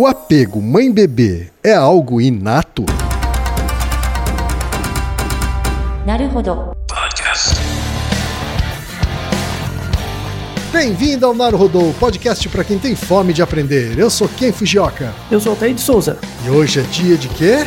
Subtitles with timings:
[0.00, 2.86] O apego mãe-bebê é algo inato?
[10.72, 13.98] Bem-vindo ao Naruhodô, podcast para quem tem fome de aprender.
[13.98, 15.12] Eu sou Ken Fujioka.
[15.32, 16.16] Eu sou o Altair de Souza.
[16.46, 17.66] E hoje é dia de quê?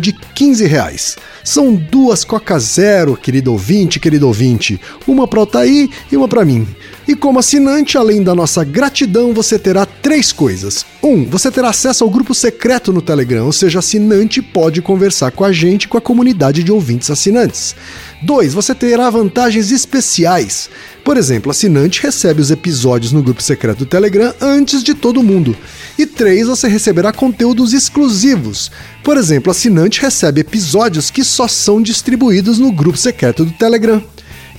[0.00, 1.16] de 15 reais.
[1.44, 4.80] São duas Coca Zero, querido ouvinte, querido ouvinte.
[5.06, 6.66] Uma para Altair e uma para mim.
[7.08, 10.84] E como assinante, além da nossa gratidão, você terá três coisas.
[11.02, 15.42] Um, você terá acesso ao grupo secreto no Telegram, ou seja, assinante pode conversar com
[15.42, 17.74] a gente com a comunidade de ouvintes assinantes.
[18.20, 18.52] 2.
[18.52, 20.68] Você terá vantagens especiais.
[21.02, 25.56] Por exemplo, assinante recebe os episódios no grupo secreto do Telegram antes de todo mundo.
[25.98, 26.46] E 3.
[26.48, 28.70] Você receberá conteúdos exclusivos.
[29.02, 34.04] Por exemplo, assinante recebe episódios que só são distribuídos no grupo secreto do Telegram.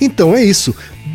[0.01, 0.73] Então é isso.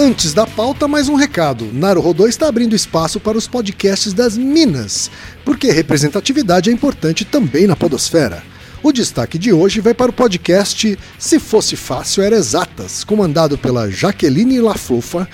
[0.00, 1.70] Antes da pauta, mais um recado.
[1.72, 5.10] Naruhodô está abrindo espaço para os podcasts das Minas,
[5.44, 8.44] porque representatividade é importante também na podosfera.
[8.80, 13.90] O destaque de hoje vai para o podcast Se Fosse Fácil Era Exatas, comandado pela
[13.90, 15.28] Jaqueline Laflufa,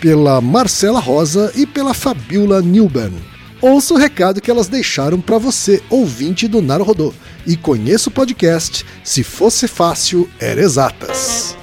[0.00, 3.16] pela Marcela Rosa e pela Fabiola Newburn.
[3.62, 7.14] Ouça o recado que elas deixaram para você, ouvinte do Naruhodô,
[7.46, 11.56] e conheça o podcast Se Fosse Fácil Era Exatas.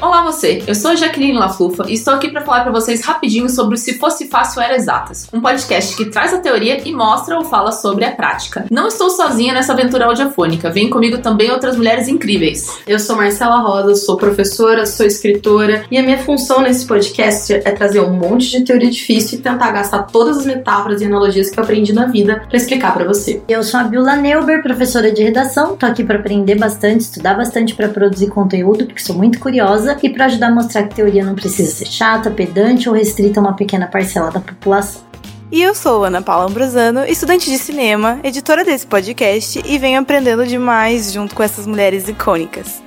[0.00, 3.48] Olá você, eu sou a Jaqueline Laflufa e estou aqui para falar para vocês rapidinho
[3.48, 7.36] sobre o Se Fosse Fácil Era Exatas, um podcast que traz a teoria e mostra
[7.36, 8.64] ou fala sobre a prática.
[8.70, 12.78] Não estou sozinha nessa aventura audiofônica, vem comigo também outras mulheres incríveis.
[12.86, 17.72] Eu sou Marcela Rosa, sou professora, sou escritora e a minha função nesse podcast é
[17.72, 21.58] trazer um monte de teoria difícil e tentar gastar todas as metáforas e analogias que
[21.58, 23.42] eu aprendi na vida para explicar para você.
[23.48, 27.74] Eu sou a Biola Neuber, professora de redação, tô aqui para aprender bastante, estudar bastante
[27.74, 31.34] para produzir conteúdo, porque sou muito curiosa e para ajudar a mostrar que teoria não
[31.34, 35.02] precisa ser chata, pedante ou restrita a uma pequena parcela da população.
[35.50, 40.46] E eu sou Ana Paula Ambrosano, estudante de cinema, editora desse podcast e venho aprendendo
[40.46, 42.82] demais junto com essas mulheres icônicas.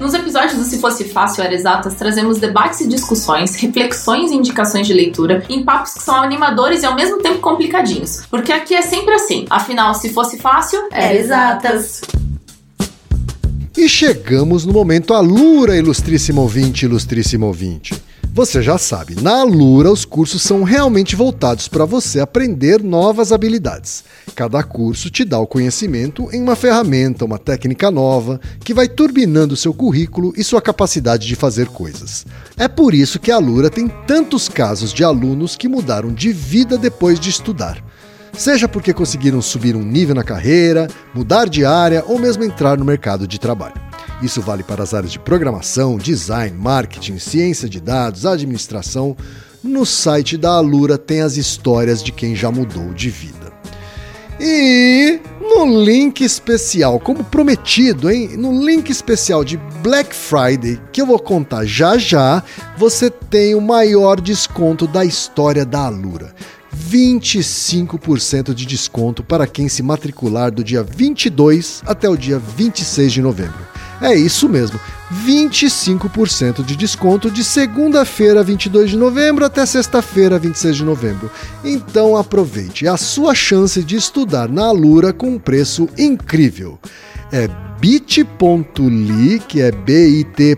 [0.00, 4.86] Nos episódios do Se Fosse Fácil Era Exatas, trazemos debates e discussões, reflexões e indicações
[4.86, 8.26] de leitura em papos que são animadores e ao mesmo tempo complicadinhos.
[8.28, 9.46] Porque aqui é sempre assim.
[9.48, 12.02] Afinal, se fosse fácil, era exatas.
[13.76, 17.94] E chegamos no momento Alura, ilustríssimo ouvinte, ilustríssimo ouvinte.
[18.32, 24.02] Você já sabe, na Alura os cursos são realmente voltados para você aprender novas habilidades.
[24.34, 29.54] Cada curso te dá o conhecimento em uma ferramenta, uma técnica nova, que vai turbinando
[29.54, 32.24] seu currículo e sua capacidade de fazer coisas.
[32.56, 36.78] É por isso que a Alura tem tantos casos de alunos que mudaram de vida
[36.78, 37.85] depois de estudar
[38.36, 42.84] seja porque conseguiram subir um nível na carreira, mudar de área ou mesmo entrar no
[42.84, 43.74] mercado de trabalho.
[44.22, 49.16] Isso vale para as áreas de programação, design, marketing, ciência de dados, administração.
[49.62, 53.52] No site da Alura tem as histórias de quem já mudou de vida.
[54.38, 58.36] E no link especial, como prometido, hein?
[58.36, 62.42] No link especial de Black Friday, que eu vou contar já já,
[62.76, 66.34] você tem o maior desconto da história da Alura.
[66.74, 73.22] 25% de desconto para quem se matricular do dia 22 até o dia 26 de
[73.22, 73.66] novembro.
[74.00, 74.78] É isso mesmo,
[75.24, 81.30] 25% de desconto de segunda-feira, 22 de novembro, até sexta-feira, 26 de novembro.
[81.64, 86.78] Então aproveite a sua chance de estudar na Alura com um preço incrível.
[87.32, 87.48] É
[87.80, 90.56] bit.ly, que é bit.ly,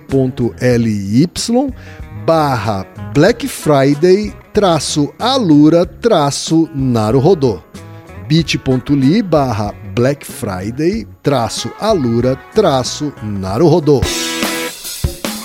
[2.26, 7.62] barra Black Friday traço alura traço naruhodô
[8.26, 14.00] bit.ly barra Black Friday traço alura traço naruhodô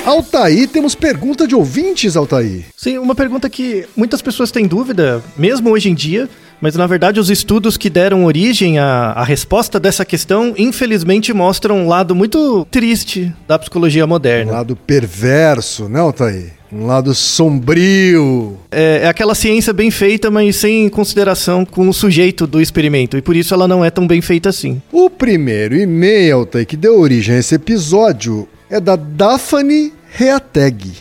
[0.04, 2.66] Altaí, temos pergunta de ouvintes, Altaí.
[2.76, 6.28] Sim, uma pergunta que muitas pessoas têm dúvida, mesmo hoje em dia,
[6.60, 11.80] Mas na verdade, os estudos que deram origem à, à resposta dessa questão, infelizmente, mostram
[11.80, 14.54] um lado muito triste da psicologia Um moderna.
[14.54, 16.63] lado perverso, né, Altair?
[16.74, 18.58] Um lado sombrio.
[18.72, 23.16] É, é aquela ciência bem feita, mas sem consideração com o sujeito do experimento.
[23.16, 24.82] E por isso ela não é tão bem feita assim.
[24.92, 30.94] O primeiro e-mail, que deu origem a esse episódio é da Daphne Reateg.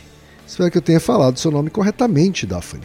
[0.47, 2.85] Espero que eu tenha falado seu nome corretamente, Daphne.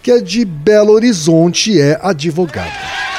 [0.00, 3.15] Que é de Belo Horizonte e é advogada.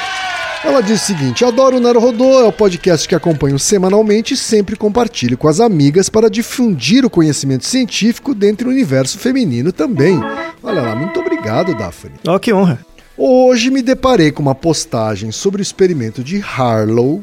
[0.64, 4.76] Ela diz o seguinte: Adoro o Naruhodô, é o podcast que acompanho semanalmente e sempre
[4.76, 10.18] compartilho com as amigas para difundir o conhecimento científico dentro do universo feminino também.
[10.62, 12.14] Olha lá, muito obrigado, Daphne.
[12.26, 12.84] Ó, que honra.
[13.16, 17.22] Hoje me deparei com uma postagem sobre o experimento de Harlow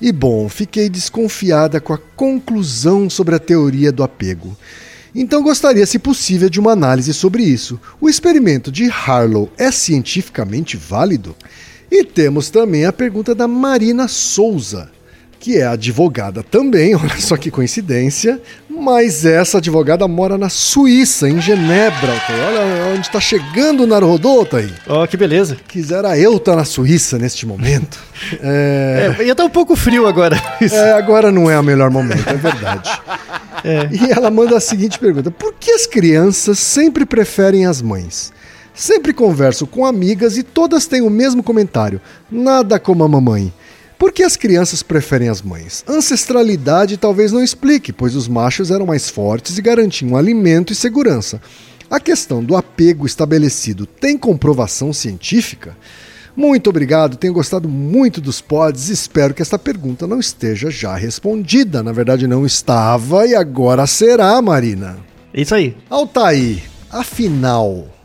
[0.00, 4.56] e, bom, fiquei desconfiada com a conclusão sobre a teoria do apego.
[5.14, 7.80] Então gostaria, se possível, de uma análise sobre isso.
[8.00, 11.34] O experimento de Harlow é cientificamente válido?
[11.90, 14.90] E temos também a pergunta da Marina Souza,
[15.40, 21.40] que é advogada também, olha só que coincidência, mas essa advogada mora na Suíça, em
[21.40, 22.12] Genebra.
[22.12, 22.44] Altair.
[22.46, 24.72] Olha onde está chegando o Naruhodô, Altair.
[24.86, 25.56] Ó, que beleza.
[25.66, 27.98] Quisera eu estar na Suíça neste momento.
[28.42, 30.36] É, É, ia estar um pouco frio agora.
[30.60, 32.90] é, agora não é o melhor momento, é verdade.
[33.64, 33.88] É.
[33.92, 38.32] E ela manda a seguinte pergunta: Por que as crianças sempre preferem as mães?
[38.78, 43.52] Sempre converso com amigas e todas têm o mesmo comentário: nada como a mamãe.
[43.98, 45.84] Por que as crianças preferem as mães?
[45.88, 51.42] Ancestralidade talvez não explique, pois os machos eram mais fortes e garantiam alimento e segurança.
[51.90, 55.76] A questão do apego estabelecido tem comprovação científica?
[56.36, 60.94] Muito obrigado, tenho gostado muito dos pods e espero que essa pergunta não esteja já
[60.94, 61.82] respondida.
[61.82, 64.98] Na verdade, não estava e agora será, Marina.
[65.34, 65.76] Isso aí.
[65.90, 67.97] Altair, afinal,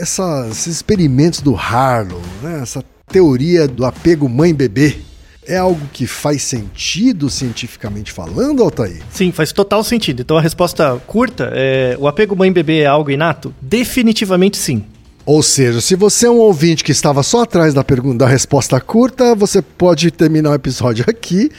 [0.00, 4.98] essa- esses experimentos do Harlow, né, essa teoria do apego mãe-bebê,
[5.46, 9.02] é algo que faz sentido cientificamente falando, Altair?
[9.10, 10.20] Sim, faz total sentido.
[10.22, 13.52] Então a resposta curta é: o apego mãe-bebê é algo inato?
[13.60, 14.84] Definitivamente sim.
[15.26, 18.80] Ou seja, se você é um ouvinte que estava só atrás da pergunta da resposta
[18.80, 21.50] curta, você pode terminar o episódio aqui,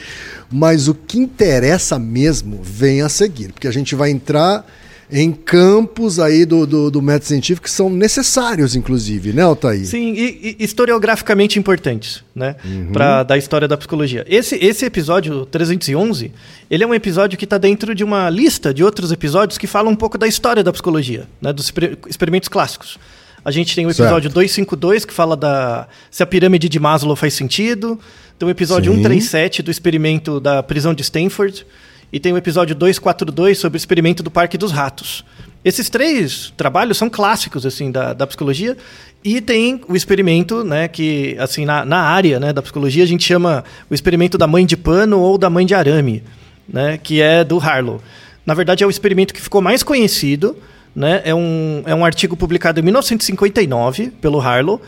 [0.52, 4.66] mas o que interessa mesmo vem a seguir, porque a gente vai entrar
[5.12, 9.86] em campos aí do, do, do método científico que são necessários, inclusive, né, Altair?
[9.86, 12.56] Sim, e, e historiograficamente importantes, né?
[12.94, 14.26] Pra da história da psicologia.
[14.28, 16.32] Esse, esse episódio 311,
[16.70, 19.92] ele é um episódio que está dentro de uma lista de outros episódios que falam
[19.92, 21.52] um pouco da história da psicologia, né?
[21.52, 22.98] Dos exper- experimentos clássicos.
[23.44, 24.34] A gente tem o episódio Certo.
[24.36, 28.00] 252, que fala da se a pirâmide de Maslow faz sentido.
[28.38, 28.98] Tem o episódio Sim.
[29.00, 31.66] 137 do experimento da prisão de Stanford.
[32.12, 35.24] E tem o episódio 242 sobre o experimento do Parque dos Ratos.
[35.64, 38.76] Esses três trabalhos são clássicos assim da, da psicologia
[39.24, 43.24] e tem o experimento, né, que assim na, na área, né, da psicologia a gente
[43.24, 46.24] chama o experimento da mãe de pano ou da mãe de arame,
[46.68, 48.02] né, que é do Harlow.
[48.46, 50.58] Na verdade é o experimento que ficou mais conhecido,
[50.96, 54.82] né, é um, é um artigo publicado em 1959 pelo Harlow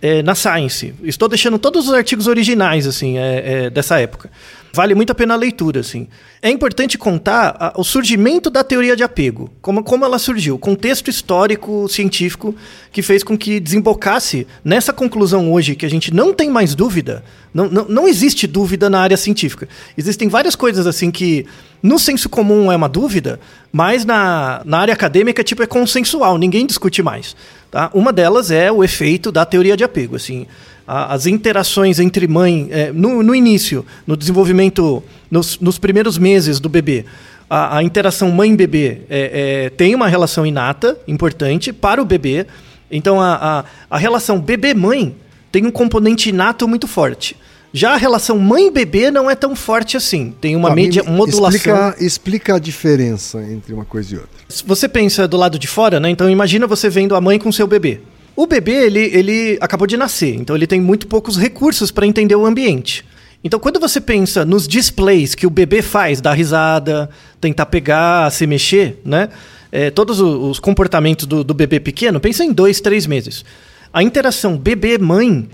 [0.00, 0.94] é, na Science.
[1.02, 4.30] Estou deixando todos os artigos originais assim é, é, dessa época.
[4.70, 6.06] Vale muito a pena a leitura, assim.
[6.42, 10.58] É importante contar a- o surgimento da teoria de apego, como, como ela surgiu, o
[10.58, 12.54] contexto histórico, científico,
[12.92, 17.24] que fez com que desembocasse nessa conclusão hoje, que a gente não tem mais dúvida,
[17.52, 19.66] não, não, não existe dúvida na área científica.
[19.96, 21.46] Existem várias coisas, assim, que
[21.82, 23.40] no senso comum é uma dúvida,
[23.72, 27.34] mas na, na área acadêmica, tipo, é consensual, ninguém discute mais.
[27.70, 27.90] Tá?
[27.92, 30.46] Uma delas é o efeito da teoria de apego, assim
[30.88, 36.58] a- as interações entre mãe, é, no, no início, no desenvolvimento, nos, nos primeiros meses
[36.58, 37.04] do bebê,
[37.48, 42.46] a, a interação mãe-bebê é, é, tem uma relação inata, importante, para o bebê.
[42.90, 43.64] Então, a, a,
[43.96, 45.14] a relação bebê-mãe
[45.52, 47.36] tem um componente inato muito forte.
[47.72, 50.34] Já a relação mãe-bebê não é tão forte assim.
[50.40, 51.56] Tem uma media, me- modulação.
[51.90, 54.30] Explica, explica a diferença entre uma coisa e outra.
[54.48, 56.08] Se você pensa do lado de fora, né?
[56.08, 58.00] Então imagina você vendo a mãe com seu bebê.
[58.34, 62.36] O bebê, ele, ele acabou de nascer, então ele tem muito poucos recursos para entender
[62.36, 63.04] o ambiente.
[63.44, 67.10] Então quando você pensa nos displays que o bebê faz, dar risada,
[67.40, 69.28] tentar pegar, se mexer, né?
[69.70, 73.44] É, todos os comportamentos do, do bebê pequeno, pensa em dois, três meses.
[73.92, 75.46] A interação bebê-mãe,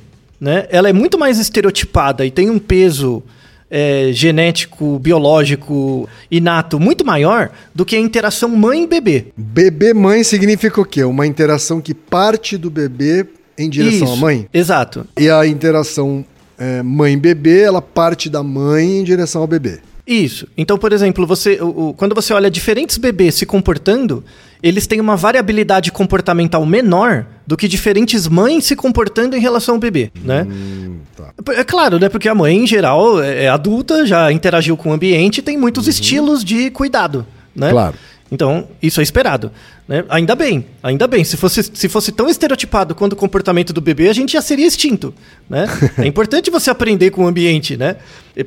[0.45, 0.67] né?
[0.71, 3.23] Ela é muito mais estereotipada e tem um peso
[3.71, 9.27] é, genético, biológico, inato muito maior do que a interação mãe-bebê.
[9.37, 11.03] Bebê-mãe significa o quê?
[11.03, 14.47] Uma interação que parte do bebê em direção à Isso, mãe?
[14.53, 15.07] Exato.
[15.19, 16.25] E a interação
[16.59, 19.81] é, mãe-bebê, ela parte da mãe em direção ao bebê.
[20.07, 20.47] Isso.
[20.57, 24.23] Então, por exemplo, você, o- o- quando você olha diferentes bebês se comportando,
[24.65, 29.79] eles têm uma variabilidade comportamental menor do que diferentes mães se comportando em relação ao
[29.79, 30.47] bebê, né?
[31.55, 32.09] É claro, né?
[32.09, 35.87] Porque a mãe, em geral, é é adulta, já interagiu com o ambiente, tem muitos
[35.87, 37.71] estilos de cuidado, né?
[37.71, 37.95] Claro.
[38.33, 39.53] Então, isso é esperado.
[39.87, 40.03] Né?
[40.09, 41.23] Ainda bem, ainda bem.
[41.25, 44.67] Se fosse, se fosse tão estereotipado quanto o comportamento do bebê, a gente já seria
[44.67, 45.13] extinto.
[45.49, 45.67] Né?
[45.99, 47.97] é importante você aprender com o ambiente, né?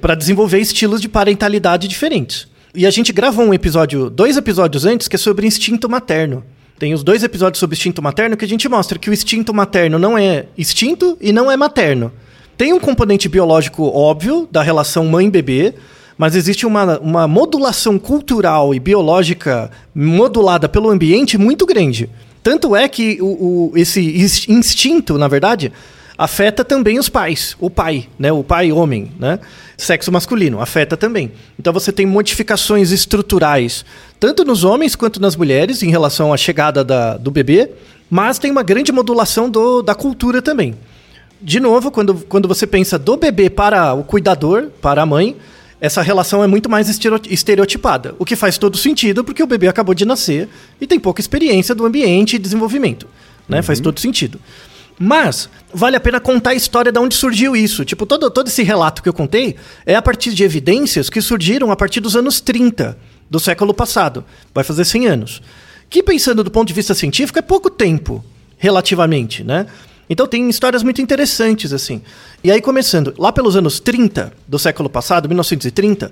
[0.01, 2.47] Para desenvolver estilos de parentalidade diferentes.
[2.77, 6.43] E a gente gravou um episódio, dois episódios antes, que é sobre instinto materno.
[6.77, 9.97] Tem os dois episódios sobre instinto materno que a gente mostra que o instinto materno
[9.97, 12.11] não é instinto e não é materno.
[12.55, 15.73] Tem um componente biológico óbvio da relação mãe-bebê,
[16.19, 22.07] mas existe uma, uma modulação cultural e biológica modulada pelo ambiente muito grande.
[22.43, 25.73] Tanto é que o, o- esse ins- instinto, na verdade,
[26.17, 27.55] afeta também os pais.
[27.59, 28.31] O pai, né?
[28.31, 29.39] O pai homem, né?
[29.77, 31.31] Sexo masculino, afeta também.
[31.59, 33.85] Então você tem modificações estruturais,
[34.19, 37.69] tanto nos homens quanto nas mulheres, em relação à chegada da, do bebê,
[38.09, 40.73] mas tem uma grande modulação do, da cultura também.
[41.39, 45.37] De novo, quando, quando você pensa do bebê para o cuidador, para a mãe,
[45.79, 48.15] essa relação é muito mais estereotipada.
[48.17, 50.49] O que faz todo sentido, porque o bebê acabou de nascer
[50.81, 53.07] e tem pouca experiência do ambiente e desenvolvimento.
[53.47, 53.61] Né?
[53.61, 54.39] Faz todo sentido.
[54.99, 57.85] Mas vale a pena contar a história de onde surgiu isso.
[57.85, 61.71] Tipo, todo, todo esse relato que eu contei é a partir de evidências que surgiram
[61.71, 62.97] a partir dos anos 30
[63.29, 64.25] do século passado.
[64.53, 65.41] Vai fazer 100 anos.
[65.89, 68.23] Que, pensando do ponto de vista científico, é pouco tempo,
[68.57, 69.67] relativamente, né?
[70.09, 72.01] Então tem histórias muito interessantes, assim.
[72.43, 76.11] E aí, começando, lá pelos anos 30 do século passado, 1930,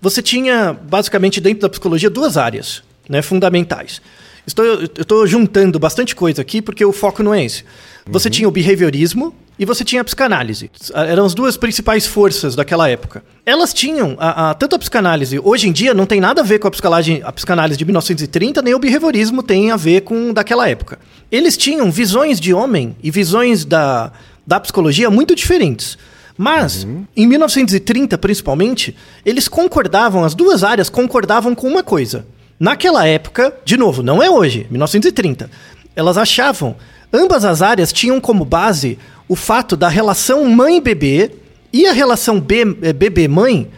[0.00, 4.00] você tinha, basicamente, dentro da psicologia, duas áreas né, fundamentais.
[4.50, 7.64] Estou, eu estou juntando bastante coisa aqui, porque o foco não é esse.
[8.06, 10.70] Você tinha o behaviorismo e você tinha a psicanálise.
[10.94, 13.22] Eram as duas principais forças daquela época.
[13.46, 16.58] Elas tinham, a, a- tanto a psicanálise, hoje em dia, não tem nada a ver
[16.58, 20.68] com a psicanálise, a psicanálise de 1930, nem o behaviorismo tem a ver com daquela
[20.68, 20.98] época.
[21.30, 24.10] Eles tinham visões de homem e visões da,
[24.46, 25.96] da psicologia muito diferentes.
[26.36, 32.24] Mas, em 1930, principalmente, eles concordavam, as duas áreas concordavam com uma coisa.
[32.60, 35.50] Naquela época, de novo, não é hoje, 1930,
[35.96, 36.76] elas achavam,
[37.10, 41.30] ambas as áreas tinham como base o fato da relação mãe-bebê
[41.72, 42.36] e a relação
[42.82, 43.70] eh, bebê-mãe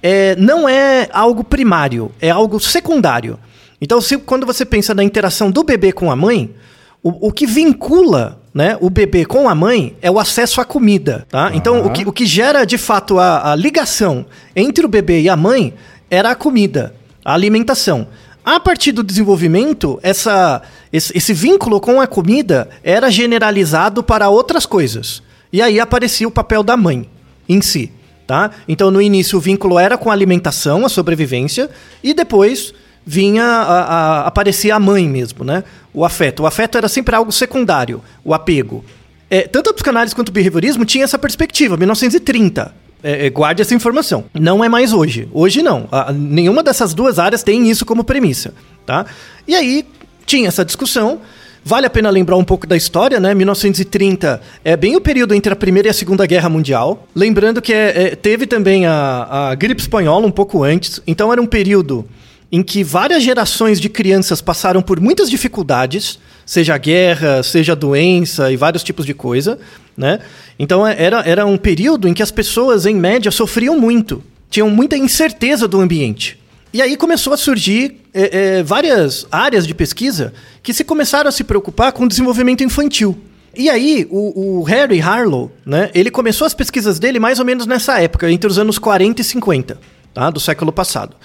[0.00, 3.40] é, não é algo primário, é algo secundário.
[3.80, 6.54] Então, se, quando você pensa na interação do bebê com a mãe,
[7.02, 11.26] o, o que vincula né, o bebê com a mãe é o acesso à comida.
[11.28, 11.50] Tá?
[11.54, 15.28] Então, o que, o que gera de fato a, a ligação entre o bebê e
[15.28, 15.74] a mãe
[16.08, 18.06] era a comida, a alimentação.
[18.50, 24.64] A partir do desenvolvimento, essa, esse, esse vínculo com a comida era generalizado para outras
[24.64, 25.22] coisas.
[25.52, 27.10] E aí aparecia o papel da mãe
[27.46, 27.92] em si.
[28.26, 28.50] Tá?
[28.66, 31.68] Então, no início, o vínculo era com a alimentação, a sobrevivência,
[32.02, 32.72] e depois
[33.04, 35.62] vinha a, a- aparecia a mãe mesmo, né?
[35.92, 36.44] O afeto.
[36.44, 38.82] O afeto era sempre algo secundário, o apego.
[39.28, 42.74] É, tanto a psicanálise quanto o behaviorismo tinha essa perspectiva, 1930.
[43.02, 44.24] É, é, guarde essa informação.
[44.34, 45.28] Não é mais hoje.
[45.32, 45.86] Hoje não.
[45.92, 48.52] A- nenhuma dessas duas áreas tem isso como premissa,
[48.84, 49.06] tá?
[49.46, 49.84] E aí
[50.26, 51.20] tinha essa discussão.
[51.64, 53.34] Vale a pena lembrar um pouco da história, né?
[53.34, 57.06] 1930 é bem o período entre a Primeira e a Segunda Guerra Mundial.
[57.14, 61.00] Lembrando que é- é, teve também a, a gripe espanhola um pouco antes.
[61.06, 62.04] Então era um período
[62.50, 68.56] em que várias gerações de crianças passaram por muitas dificuldades, seja guerra, seja doença e
[68.56, 69.58] vários tipos de coisa,
[69.96, 70.20] né?
[70.58, 74.70] Então é- era, era um período em que as pessoas, em média, sofriam muito, tinham
[74.70, 76.38] muita incerteza do ambiente.
[76.72, 81.32] E aí começou a surgir é, é, várias áreas de pesquisa que se começaram a
[81.32, 83.18] se preocupar com o desenvolvimento infantil.
[83.56, 87.66] E aí, o, o Harry Harlow, né, ele começou as pesquisas dele mais ou menos
[87.66, 89.80] nessa época, entre os anos 40 e 50,
[90.14, 91.16] tá, do século passado.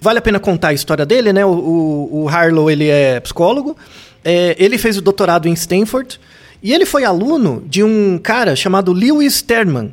[0.00, 1.44] Vale a pena contar a história dele, né?
[1.44, 3.76] O, o, o Harlow, ele é psicólogo,
[4.24, 6.20] é, ele fez o doutorado em Stanford,
[6.62, 9.92] e ele foi aluno de um cara chamado Lewis Terman.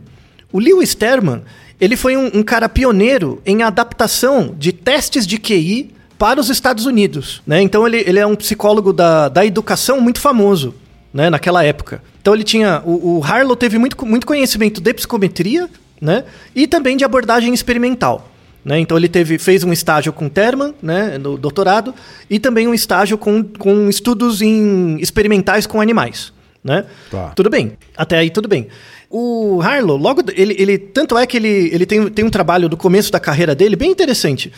[0.52, 1.44] O Lewis Terman,
[1.80, 6.86] ele foi um, um cara pioneiro em adaptação de testes de QI para os Estados
[6.86, 7.62] Unidos, né?
[7.62, 10.74] Então ele, ele é um psicólogo da, da educação muito famoso,
[11.14, 11.30] né?
[11.30, 12.02] Naquela época.
[12.22, 12.82] Então ele tinha...
[12.86, 15.70] O, o Harlow teve muito, muito conhecimento de psicometria,
[16.00, 16.24] né?
[16.56, 18.32] E também de abordagem experimental.
[18.66, 18.80] Né?
[18.80, 21.94] Então ele teve, fez um estágio com Terman, né, no doutorado,
[22.28, 26.34] e também um estágio com, com estudos em experimentais com animais.
[26.64, 26.84] Né?
[27.12, 27.30] Tá.
[27.36, 27.74] Tudo bem.
[27.96, 28.68] Até aí tudo bem.
[29.08, 32.76] O Harlow, logo ele, ele tanto é que ele, ele tem, tem um trabalho do
[32.76, 34.52] começo da carreira dele bem interessante,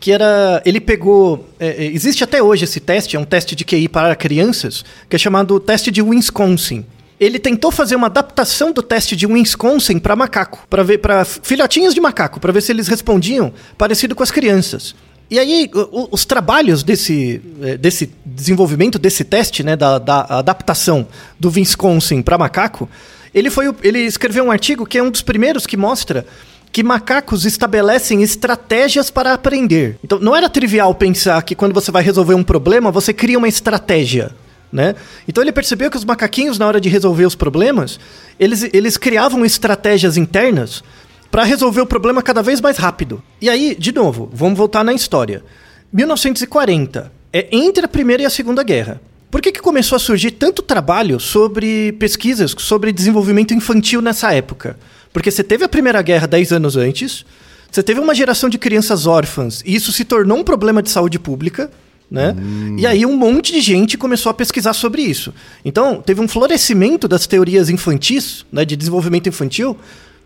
[0.00, 3.64] que era ele pegou é, é, existe até hoje esse teste, é um teste de
[3.64, 6.84] QI para crianças, que é chamado teste de Wisconsin
[7.24, 11.94] ele tentou fazer uma adaptação do teste de Wisconsin para macaco, para ver para filhotinhos
[11.94, 14.92] de macaco, para ver se eles respondiam parecido com as crianças.
[15.30, 15.70] E aí,
[16.10, 21.06] os trabalhos desse, eh, desse desenvolvimento, desse teste, né, da, da adaptação
[21.38, 22.90] do Wisconsin para macaco,
[23.32, 26.26] ele, foi, ele escreveu um artigo que é um dos primeiros que mostra
[26.72, 29.96] que macacos estabelecem estratégias para aprender.
[30.02, 33.48] Então, não era trivial pensar que quando você vai resolver um problema, você cria uma
[33.48, 34.32] estratégia.
[34.72, 34.94] Né?
[35.28, 38.00] Então ele percebeu que os macaquinhos, na hora de resolver os problemas,
[38.40, 40.82] eles, eles criavam estratégias internas
[41.30, 43.22] para resolver o problema cada vez mais rápido.
[43.40, 45.44] E aí, de novo, vamos voltar na história.
[45.92, 49.00] 1940 é entre a Primeira e a Segunda Guerra.
[49.30, 54.78] Por que, que começou a surgir tanto trabalho sobre pesquisas sobre desenvolvimento infantil nessa época?
[55.10, 57.24] Porque você teve a Primeira Guerra 10 anos antes,
[57.70, 61.18] você teve uma geração de crianças órfãs, e isso se tornou um problema de saúde
[61.18, 61.70] pública,
[62.12, 62.36] né?
[62.78, 65.32] E aí um monte de gente começou a pesquisar sobre isso.
[65.64, 69.76] Então, teve um florescimento das teorias infantis, né, de desenvolvimento infantil,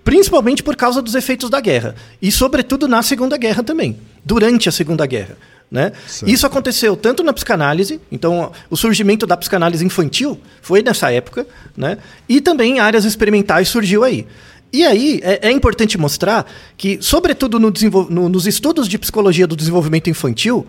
[0.04, 1.94] principalmente por causa dos efeitos da guerra.
[2.20, 5.36] E, sobretudo, na Segunda Guerra também, durante a Segunda Guerra.
[5.70, 5.92] Né?
[6.24, 11.44] Isso aconteceu tanto na psicanálise, então o surgimento da psicanálise infantil foi nessa época,
[11.76, 11.98] né?
[12.28, 14.26] e também em áreas experimentais surgiu aí.
[14.72, 17.72] E aí é, é importante mostrar que, sobretudo no
[18.10, 20.64] no- nos estudos de psicologia do desenvolvimento infantil,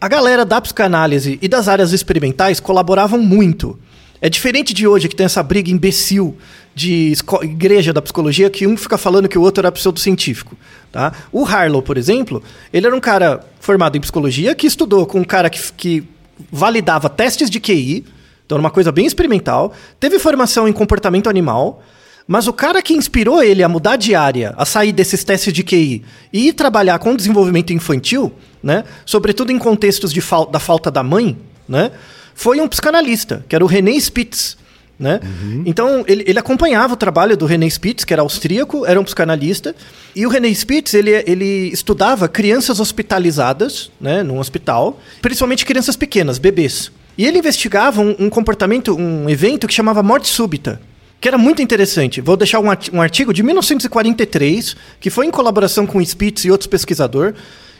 [0.00, 3.78] a galera da psicanálise e das áreas experimentais colaboravam muito.
[4.20, 6.36] É diferente de hoje, que tem essa briga imbecil
[6.74, 10.56] de igreja da psicologia, que um fica falando que o outro era pseudocientífico.
[10.92, 11.12] Tá?
[11.32, 15.24] O Harlow, por exemplo, ele era um cara formado em psicologia que estudou com um
[15.24, 16.04] cara que, que
[16.50, 18.04] validava testes de QI,
[18.44, 21.82] então era uma coisa bem experimental, teve formação em comportamento animal,
[22.26, 25.62] mas o cara que inspirou ele a mudar de área, a sair desses testes de
[25.62, 28.32] QI e ir trabalhar com desenvolvimento infantil,
[28.66, 31.92] né, sobretudo em contextos de fal da falta da mãe, né,
[32.34, 34.56] foi um psicanalista, que era o René Spitz.
[34.98, 35.20] Né?
[35.66, 39.76] Então, ele, ele acompanhava o trabalho do René Spitz, que era austríaco, era um psicanalista,
[40.16, 46.38] e o René Spitz, ele, ele estudava crianças hospitalizadas, né, num hospital, principalmente crianças pequenas,
[46.38, 46.90] bebês.
[47.16, 50.80] E ele investigava um, um comportamento, um evento que chamava morte súbita,
[51.20, 52.20] que era muito interessante.
[52.20, 56.50] Vou deixar um, arti- artigo de 1943, que foi em colaboração com o Spitz e
[56.50, 57.34] outros pesquisadores,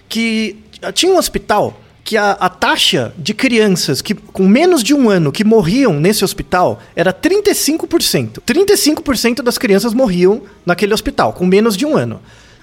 [0.09, 0.57] que
[0.95, 5.33] tinha um hospital que a, a taxa de crianças que com menos de um ano
[5.33, 8.39] que morriam nesse hospital era 35%.
[8.47, 12.21] 35% das crianças morriam naquele hospital com menos de um ano.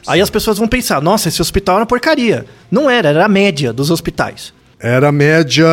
[0.08, 2.46] Aí as pessoas vão pensar, nossa, esse hospital é uma porcaria.
[2.72, 4.54] Não era, era a média dos hospitais.
[4.80, 5.66] Era a média,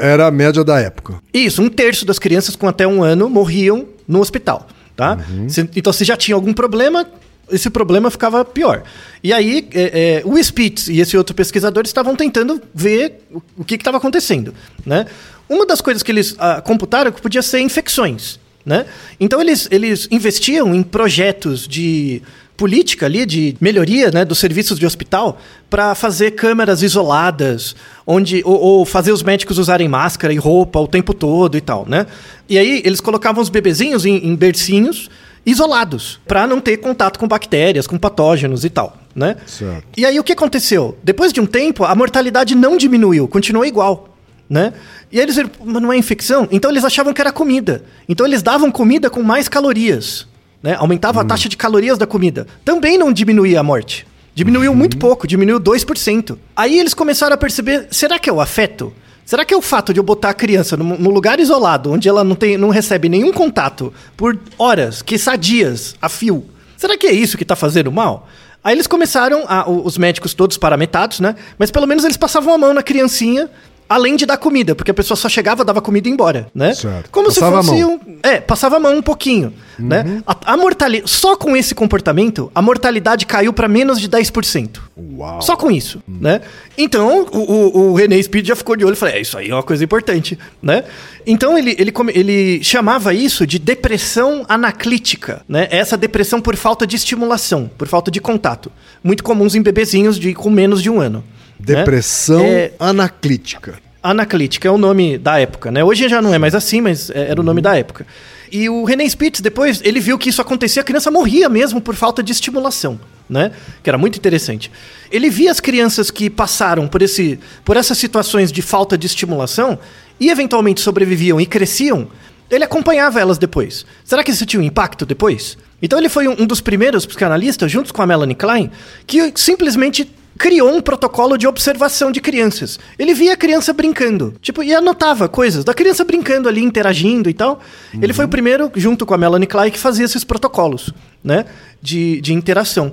[0.00, 1.14] era a média da época.
[1.34, 5.18] Isso, um terço das crianças com até um ano morriam no hospital, tá?
[5.48, 7.06] Se- então, se já tinha algum problema,
[7.50, 8.82] esse problema ficava pior.
[9.22, 13.20] E aí, é, é, o Spitz e esse outro pesquisador estavam tentando ver
[13.56, 14.54] o, que estava acontecendo,
[14.84, 15.06] né?
[15.48, 18.86] Uma das coisas que eles ah, computaram que podia ser infecções, né?
[19.20, 22.22] Então, eles, eles investiam em projetos de
[22.56, 27.74] política ali de melhoria né, dos serviços de hospital para fazer câmeras isoladas,
[28.06, 31.84] onde ou, ou fazer os médicos usarem máscara e roupa o tempo todo e tal,
[31.88, 32.06] né?
[32.48, 35.10] E aí eles colocavam os bebezinhos em, em bercinhos
[35.46, 39.36] isolados para não ter contato com bactérias, com patógenos e tal, né?
[39.46, 39.84] Certo.
[39.96, 40.96] E aí o que aconteceu?
[41.02, 44.16] Depois de um tempo, a mortalidade não diminuiu, continuou igual,
[44.48, 44.72] né?
[45.12, 46.48] E aí eles viram, mas não é infecção?
[46.50, 47.84] Então eles achavam que era comida.
[48.08, 50.26] Então eles davam comida com mais calorias,
[50.62, 50.74] né?
[50.78, 52.46] Aumentava a taxa de calorias da comida.
[52.64, 54.06] Também não diminuía a morte.
[54.34, 56.36] Diminuiu muito pouco, diminuiu 2%.
[56.56, 58.92] Aí eles começaram a perceber, será que é o afeto?
[59.24, 62.22] Será que é o fato de eu botar a criança num, lugar isolado, onde ela
[62.22, 66.44] não, tem, não recebe nenhum contato por horas, que dias a fio?
[66.76, 68.28] Será que é isso que tá fazendo mal?
[68.62, 71.34] Aí eles começaram, a- os médicos todos parametados, né?
[71.58, 73.48] Mas pelo menos eles passavam a mão na criancinha,
[73.88, 76.74] além de dar comida, porque a pessoa só chegava, dava comida e ia embora, né?
[76.74, 77.10] Certo.
[77.10, 78.00] Como Passava se fosse um.
[78.22, 80.22] É, passava a mão um pouquinho, né?
[80.26, 81.10] A, a mortalidade.
[81.10, 84.78] Só com esse comportamento, a mortalidade caiu para menos de 10%.
[84.96, 85.42] Uau.
[85.42, 86.40] Só com isso, né?
[86.76, 89.50] Então, o, o, o René Speed já ficou de olho e falou: é, isso aí
[89.50, 90.84] é uma coisa importante, né?
[91.26, 95.68] Então, ele, ele, ele chamava isso de depressão anaclítica, né?
[95.70, 98.70] Essa depressão por falta de estimulação, por falta de contato.
[99.02, 101.24] Muito comuns em bebezinhos de, com menos de um ano.
[101.58, 101.66] Né?
[101.76, 103.74] Depressão É, anaclítica.
[104.02, 105.82] Anaclítica é o nome da época, né?
[105.82, 108.06] Hoje já não é mais assim, mas é- era o nome da época.
[108.52, 111.94] E o René Spitz, depois, ele viu que isso acontecia, a criança morria mesmo por
[111.94, 113.50] falta de estimulação, né?
[113.82, 114.70] Que era muito interessante.
[115.10, 119.78] Ele via as crianças que passaram por, esse, por essas situações de falta de estimulação
[120.20, 122.06] e eventualmente sobreviviam e cresciam,
[122.50, 123.86] ele acompanhava elas depois.
[124.04, 125.56] Será que isso tinha um impacto depois?
[125.82, 128.70] Então ele foi um, um dos primeiros psicanalistas, juntos com a Melanie Klein,
[129.06, 132.78] que simplesmente criou um protocolo de observação de crianças.
[132.98, 137.34] Ele via a criança brincando, tipo, e anotava coisas da criança brincando ali, interagindo e
[137.34, 137.60] tal.
[138.00, 140.90] Ele foi o primeiro, junto com a Melanie Klein, que fazia esses protocolos,
[141.22, 141.44] né,
[141.80, 142.92] de, de interação.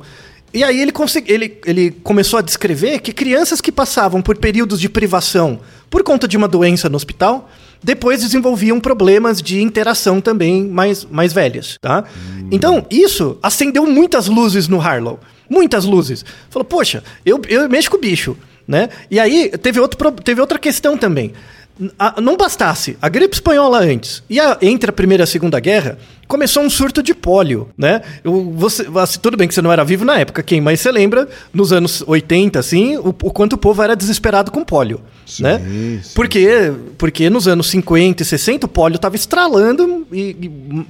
[0.53, 4.79] E aí ele, consegui, ele, ele começou a descrever que crianças que passavam por períodos
[4.81, 7.49] de privação por conta de uma doença no hospital,
[7.83, 12.03] depois desenvolviam problemas de interação também mais, mais velhas, tá?
[12.51, 15.19] Então, isso acendeu muitas luzes no Harlow.
[15.51, 16.23] Muitas luzes.
[16.49, 18.87] Falou, poxa, eu, eu mexo com o bicho, né?
[19.09, 21.33] E aí, teve, outro, teve outra questão também.
[21.97, 25.59] A- não bastasse a gripe espanhola antes e a- entre a primeira e a segunda
[25.59, 28.01] guerra começou um surto de pólio, né?
[28.23, 30.91] Eu- você, assim, tudo bem que você não era vivo na época, quem mais você
[30.91, 35.01] lembra nos anos 80 assim, o, o quanto o povo era desesperado com pólio,
[35.39, 35.59] né?
[36.03, 36.11] sim.
[36.13, 40.35] Porque porque nos anos 50 e 60 o pólio estava estralando e,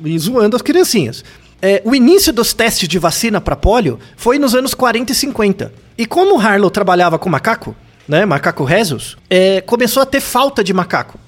[0.03, 1.23] e- e zoando as criancinhas.
[1.61, 5.71] É, o início dos testes de vacina para pólio foi nos anos 40 e 50.
[5.97, 7.75] E como o Harlow trabalhava com macaco,
[8.07, 11.19] né, macaco rhesus, é, começou a ter falta de macaco.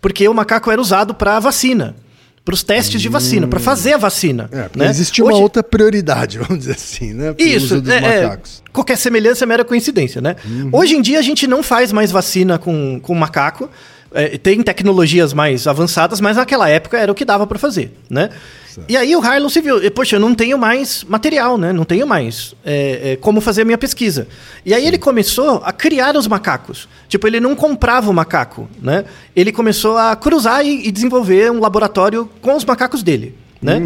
[0.00, 1.96] Porque o macaco era usado para vacina,
[2.44, 4.48] para os testes de vacina, para fazer a vacina.
[4.52, 4.88] É, né?
[4.88, 7.32] existia uma Hoje- outra prioridade, vamos dizer assim, né?
[7.32, 8.62] pro isso, uso dos é, é, macacos.
[8.72, 10.36] qualquer semelhança é mera coincidência, né?
[10.72, 13.68] Hoje em dia a gente não faz mais vacina com, com macaco.
[14.12, 18.30] É, tem tecnologias mais avançadas, mas naquela época era o que dava pra fazer, né?
[18.88, 21.72] E aí o Harlow se viu, e, poxa, eu não tenho mais material, né?
[21.72, 24.28] Não tenho mais é, é, como fazer a minha pesquisa.
[24.64, 26.88] E aí ele começou a criar os macacos.
[27.08, 29.04] Tipo, ele não comprava o macaco, né?
[29.34, 33.78] Ele começou a cruzar e, e desenvolver um laboratório com os macacos dele, né?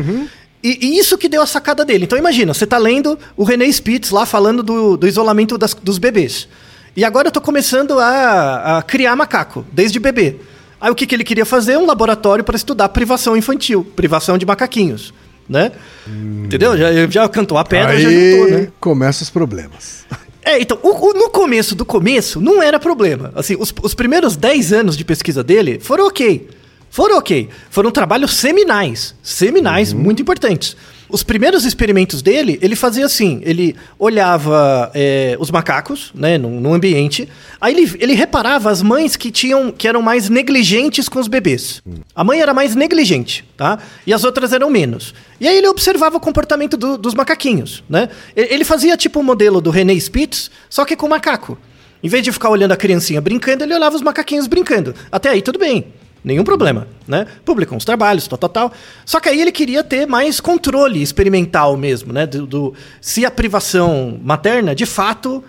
[0.63, 2.05] E, e isso que deu a sacada dele.
[2.05, 5.99] Então imagina, você tá lendo o René Spitz lá falando do, do isolamento das- dos
[5.99, 6.49] bebês.
[6.97, 10.37] E agora eu tô começando a, a criar macaco, desde bebê.
[10.85, 11.79] Aí o que, que ele queria fazer?
[11.79, 15.15] Um laboratório para estudar privação infantil, privação de macaquinhos,
[15.49, 15.73] né?
[16.07, 16.77] Entendeu?
[16.77, 18.69] Já, já cantou a pedra, já Aí juntou, né?
[18.79, 20.05] começam os problemas.
[20.45, 23.33] É, então, o- o- no começo do começo, não era problema.
[23.35, 26.51] Assim, os, os primeiros 10 anos de pesquisa dele foram ok.
[26.91, 27.49] Foram ok.
[27.71, 29.15] Foram trabalhos seminais.
[29.23, 30.77] Seminais muito importantes.
[31.09, 36.73] Os primeiros experimentos dele, ele fazia assim: ele olhava é, os macacos, né, no, no
[36.73, 37.29] ambiente,
[37.61, 41.83] aí ele, ele reparava as mães que tinham que eram mais negligentes com os bebês.
[42.15, 43.79] A mãe era mais negligente, tá?
[44.07, 45.15] E as outras eram menos.
[45.41, 48.09] E aí ele observava o comportamento do- dos macaquinhos, né?
[48.35, 51.59] Ele fazia tipo o modelo do René Spitz, só que com macaco.
[52.03, 54.95] Em vez de ficar olhando a criancinha brincando, ele olhava os macaquinhos brincando.
[55.11, 55.87] Até aí tudo bem.
[56.25, 57.27] Nenhum problema, né?
[57.45, 58.73] Publicou uns trabalhos, tal, tal, tal.
[59.05, 62.27] Só que aí ele queria ter mais controle experimental mesmo, né?
[62.27, 65.45] Do, do- se a privação materna, de fato,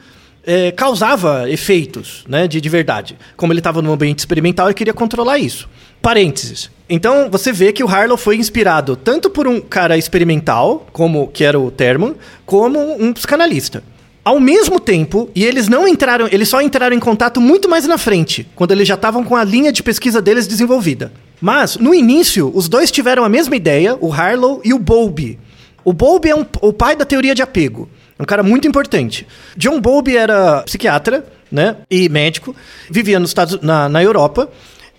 [0.45, 2.45] eh, causava efeitos, né?
[2.45, 3.17] De, de verdade.
[3.37, 5.69] Como ele estava no ambiente experimental, ele queria controlar isso.
[6.01, 6.69] Parênteses.
[6.89, 11.43] Então, você vê que o Harlow foi inspirado tanto por um cara experimental, como que
[11.45, 13.81] era o Terman, como um psicanalista.
[14.25, 17.95] Ao mesmo tempo, e eles não entraram, eles só entraram em contato muito mais na
[17.95, 21.13] frente, quando eles já estavam com a linha de pesquisa deles desenvolvida.
[21.39, 25.37] Mas, no início, os dois tiveram a mesma ideia, o Harlow e o Bowlby.
[25.83, 27.87] O Bowlby é um- o pai da teoria de apego.
[28.17, 29.27] É um cara muito importante.
[29.55, 32.55] John Bowlby era psiquiatra, né, e médico,
[32.89, 34.49] vivia nos Estados, na, na Europa.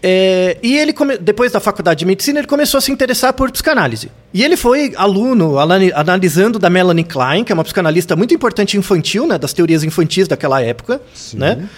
[0.03, 3.51] É, e ele, come- depois da faculdade de medicina, ele começou a se interessar por
[3.51, 4.11] psicanálise.
[4.33, 9.27] E ele foi aluno analisando da Melanie Klein, que é uma psicanalista muito importante infantil,
[9.27, 11.01] né, das teorias infantis daquela época,
[11.35, 11.69] né?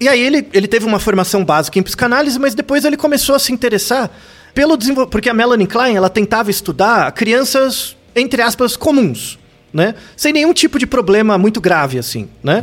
[0.00, 3.38] E aí ele, ele teve uma formação básica em psicanálise, mas depois ele começou a
[3.38, 4.10] se interessar
[4.54, 9.38] pelo desenvolvimento, porque a Melanie Klein, ela tentava estudar crianças entre aspas comuns,
[9.72, 9.94] né?
[10.16, 12.62] Sem nenhum tipo de problema muito grave assim, né?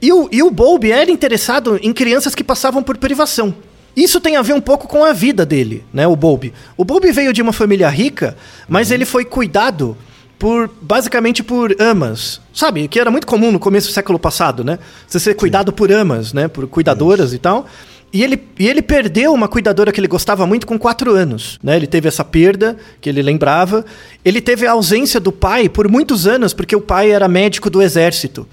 [0.00, 3.54] E o e o Bowlby era interessado em crianças que passavam por privação.
[3.96, 6.52] Isso tem a ver um pouco com a vida dele, né, o Bowlby.
[6.76, 8.36] O Bowlby veio de uma família rica,
[8.68, 9.96] mas ele foi cuidado
[10.38, 12.88] por basicamente por amas, sabe?
[12.88, 14.78] Que era muito comum no começo do século passado, né?
[15.06, 16.48] Você ser cuidado por amas, né?
[16.48, 17.66] Por cuidadoras e tal.
[18.12, 21.76] E ele, e ele perdeu uma cuidadora que ele gostava muito com quatro anos, né?
[21.76, 23.84] Ele teve essa perda que ele lembrava.
[24.24, 27.80] Ele teve a ausência do pai por muitos anos, porque o pai era médico do
[27.80, 28.46] exército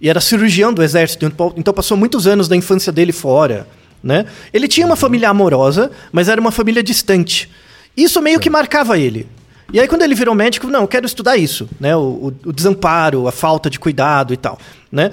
[0.00, 3.66] e era cirurgião do exército, então- então passou muitos anos da infância dele fora,
[4.02, 4.26] né?
[4.52, 7.50] Ele tinha uma família amorosa, mas era uma família distante.
[7.96, 9.26] Isso meio que marcava ele.
[9.72, 11.96] E aí quando ele virou médico, não, eu quero estudar isso, né?
[11.96, 14.58] O, o- o desamparo, a falta de cuidado e tal,
[14.92, 15.10] né?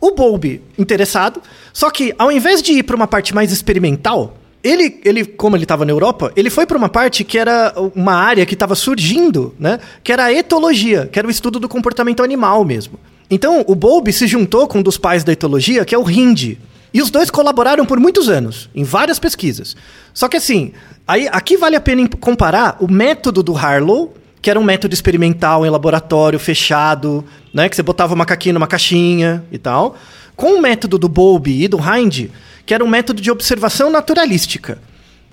[0.00, 1.40] O Bowlby, interessado,
[1.72, 5.64] só que ao invés de ir para uma parte mais experimental, ele, ele como ele
[5.64, 9.54] estava na Europa, ele foi para uma parte que era uma área que estava surgindo,
[9.58, 9.78] né?
[10.02, 12.98] Que era a etologia, que era o estudo do comportamento animal mesmo.
[13.30, 16.58] Então, o Bowlby se juntou com um dos pais da etologia, que é o Hindi.
[16.94, 19.76] E os dois colaboraram por muitos anos, em várias pesquisas.
[20.12, 20.72] Só que assim,
[21.06, 25.64] aí, aqui vale a pena comparar o método do Harlow, que era um método experimental
[25.64, 27.24] em laboratório, fechado,
[27.54, 27.68] né?
[27.68, 29.96] Que você botava o macaquinho numa caixinha e tal,
[30.34, 32.28] com o método do Bowlby e do Hind,
[32.66, 34.78] que era um método de observação naturalística.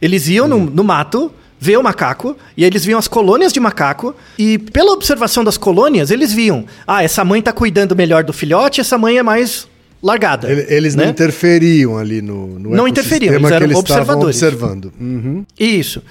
[0.02, 4.16] Eles iam no, no mato, ver o macaco, e eles viam as colônias de macaco,
[4.38, 8.80] e pela observação das colônias, eles viam: ah, essa mãe tá cuidando melhor do filhote,
[8.80, 9.68] essa mãe é mais
[10.02, 10.50] largada.
[10.52, 11.10] Ele- Eles não né?
[11.12, 14.42] interferiam ali no, no Não interferiam, eles eram eles observadores.
[14.42, 14.92] observando.
[15.00, 15.46] Uhum.
[15.60, 16.02] Isso.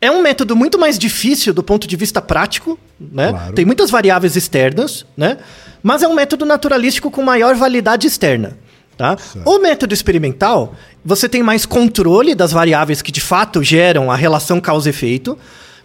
[0.00, 3.30] É um método muito mais difícil do ponto de vista prático, né?
[3.30, 3.52] Claro.
[3.54, 5.38] Tem muitas variáveis externas, né?
[5.82, 8.58] Mas é um método naturalístico com maior validade externa,
[8.96, 9.16] tá?
[9.44, 14.60] O método experimental, você tem mais controle das variáveis que de fato geram a relação
[14.60, 15.38] causa-efeito,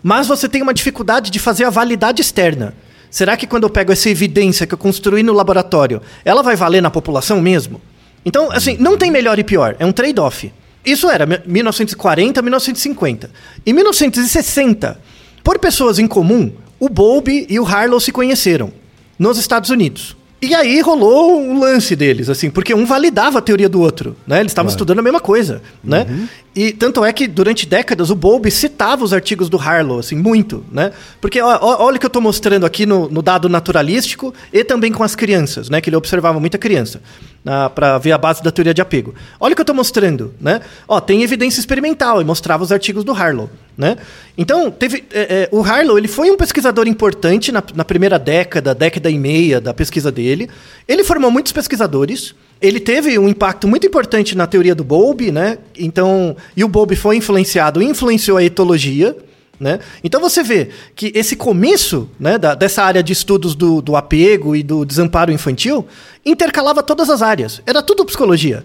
[0.03, 2.73] mas você tem uma dificuldade de fazer a validade externa.
[3.11, 6.81] Será que quando eu pego essa evidência que eu construí no laboratório, ela vai valer
[6.81, 7.79] na população mesmo?
[8.25, 10.51] Então, assim, não tem melhor e pior, é um trade-off.
[10.85, 13.29] Isso era mi- 1940, 1950.
[13.65, 14.99] Em 1960,
[15.43, 18.71] por pessoas em comum, o Bowlby e o Harlow se conheceram
[19.19, 20.15] nos Estados Unidos.
[20.41, 24.39] E aí rolou um lance deles, assim, porque um validava a teoria do outro, né?
[24.39, 26.07] Eles estavam estudando a mesma coisa, né?
[26.53, 30.65] E tanto é que durante décadas o Bowlby citava os artigos do Harlow, assim, muito,
[30.69, 30.91] né?
[31.21, 34.61] Porque ó, ó, olha o que eu estou mostrando aqui no, no dado naturalístico e
[34.63, 35.79] também com as crianças, né?
[35.79, 37.01] Que ele observava muita criança
[37.73, 39.15] para ver a base da teoria de apego.
[39.39, 40.59] Olha o que eu estou mostrando, né?
[40.87, 43.95] Ó, tem evidência experimental e mostrava os artigos do Harlow, né?
[44.37, 48.75] Então teve é, é, o Harlow ele foi um pesquisador importante na, na primeira década,
[48.75, 50.49] década e meia da pesquisa dele.
[50.85, 52.35] Ele formou muitos pesquisadores.
[52.61, 55.57] Ele teve um impacto muito importante na teoria do Bowlby, né?
[55.77, 59.17] Então, e o Bowlby foi influenciado, influenciou a etologia,
[59.59, 59.79] né?
[60.03, 64.55] Então você vê que esse começo né, da- dessa área de estudos do, do apego
[64.55, 65.85] e do desamparo infantil
[66.25, 67.61] intercalava todas as áreas.
[67.65, 68.63] Era tudo psicologia.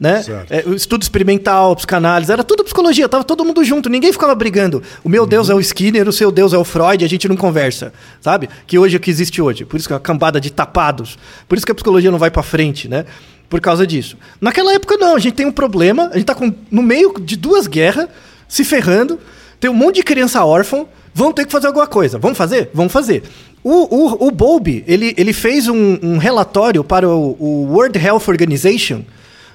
[0.00, 0.24] Né?
[0.48, 4.82] É, estudo experimental, psicanálise, era tudo psicologia, tava todo mundo junto, ninguém ficava brigando.
[5.04, 7.36] O meu Deus é o Skinner, o seu Deus é o Freud, a gente não
[7.36, 8.48] conversa, sabe?
[8.66, 9.66] Que hoje é o que existe hoje.
[9.66, 11.18] Por isso que é uma cambada de tapados.
[11.46, 13.04] Por isso que a psicologia não vai pra frente, né?
[13.50, 14.16] Por causa disso.
[14.40, 17.36] Naquela época, não, a gente tem um problema, a gente tá com, no meio de
[17.36, 18.08] duas guerras,
[18.48, 19.20] se ferrando,
[19.60, 22.18] tem um monte de criança órfã, vão ter que fazer alguma coisa.
[22.18, 22.70] Vamos fazer?
[22.72, 23.22] Vamos fazer.
[23.62, 28.22] O, o, o Bowlby, ele, ele fez um, um relatório para o, o World Health
[28.28, 29.02] Organization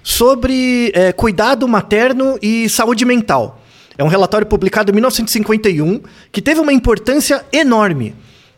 [0.06, 3.60] sobre é, cuidado materno e saúde mental.
[3.98, 6.00] É um relatório publicado em 1951
[6.32, 8.14] que teve uma importância enorme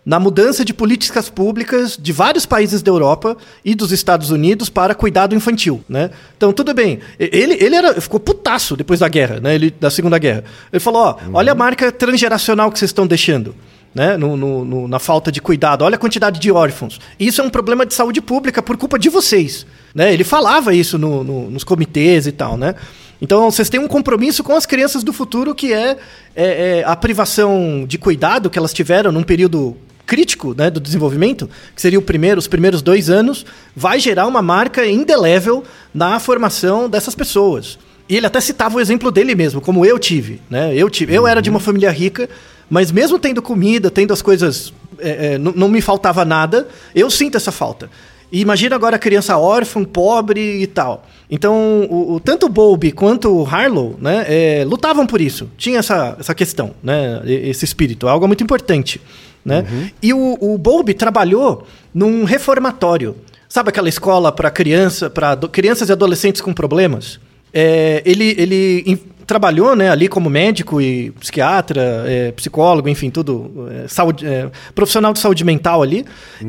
[0.06, 4.94] na mudança de políticas públicas de vários países da Europa e dos Estados Unidos para
[4.94, 6.12] cuidado infantil, né?
[6.36, 7.00] Então, tudo bem.
[7.18, 9.56] Ele, ele era, ficou putaço depois da guerra, né?
[9.56, 10.44] Ele, da Segunda Guerra.
[10.72, 13.56] Ele falou, ó, olha a marca transgeracional que vocês estão deixando.
[13.98, 15.82] Né, no- no- no- na falta de cuidado.
[15.84, 17.00] Olha a quantidade de órfãos.
[17.20, 19.66] Isso é um problema de saúde pública por culpa de vocês.
[19.96, 20.14] Né?
[20.14, 22.58] Ele falava isso no- no- nos comitês e tal.
[22.58, 22.76] Né?
[23.20, 25.98] Então, vocês têm um compromisso com as crianças do futuro, que é,
[26.36, 31.50] é- é a privação de cuidado que elas tiveram num período crítico né, do desenvolvimento,
[31.76, 36.88] que seria o primeiro, os primeiros dois anos, vai gerar uma marca indelével na formação
[36.88, 37.80] dessas pessoas.
[38.08, 40.40] E ele até citava o exemplo dele mesmo, como eu tive.
[40.50, 40.72] Né?
[40.76, 42.30] Eu, tive eu era de uma família rica,
[42.70, 44.74] mas mesmo tendo comida, tendo as coisas.
[45.00, 47.90] é, é, não, não me faltava nada, eu sinto essa falta.
[48.32, 51.06] E imagina agora a criança órfã, pobre e tal.
[51.32, 55.50] Então, o, o- tanto o Bowlby quanto o Harlow né, é, lutavam por isso.
[55.58, 59.00] Tinha essa, essa questão, né, esse espírito, algo muito importante.
[59.46, 59.92] Né?
[60.04, 63.16] E o, o Bowlby trabalhou num reformatório.
[63.48, 67.18] Sabe aquela escola para criança, para crianças e adolescentes com problemas?
[67.54, 68.84] É, ele ele
[69.28, 75.12] trabalhou né, ali como médico e psiquiatra, é, psicólogo, enfim, tudo, é, saúde, é, profissional
[75.12, 76.06] de saúde mental ali.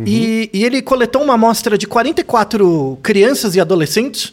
[0.07, 4.33] E, e ele coletou uma amostra de 44 crianças e adolescentes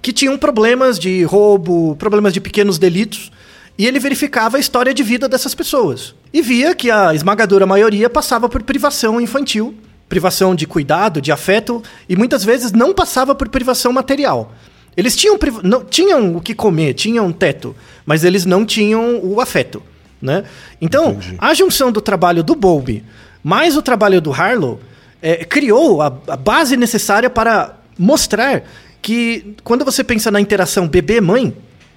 [0.00, 3.30] que tinham problemas de roubo, problemas de pequenos delitos.
[3.76, 6.14] E ele verificava a história de vida dessas pessoas.
[6.32, 9.74] E via que a esmagadora maioria passava por privação infantil,
[10.08, 14.52] privação de cuidado, de afeto, e muitas vezes não passava por privação material.
[14.96, 17.74] Eles tinham, não, tinham o que comer, tinham um teto,
[18.04, 19.82] mas eles não tinham o afeto.
[20.20, 20.44] Né?
[20.80, 23.04] Então, a junção do trabalho do Bowlby
[23.42, 24.78] mais o trabalho do Harlow
[25.20, 28.62] é, criou a, a base necessária para mostrar
[29.00, 31.54] que quando você pensa na interação bebê-mãe,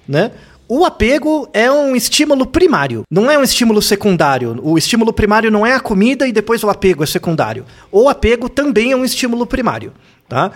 [0.08, 0.32] né?
[0.68, 4.58] O apego é um estímulo primário, não é um estímulo secundário.
[4.64, 7.64] O estímulo primário não é a comida e depois o apego é secundário.
[7.92, 9.92] O apego também é um estímulo primário,
[10.28, 10.50] tá?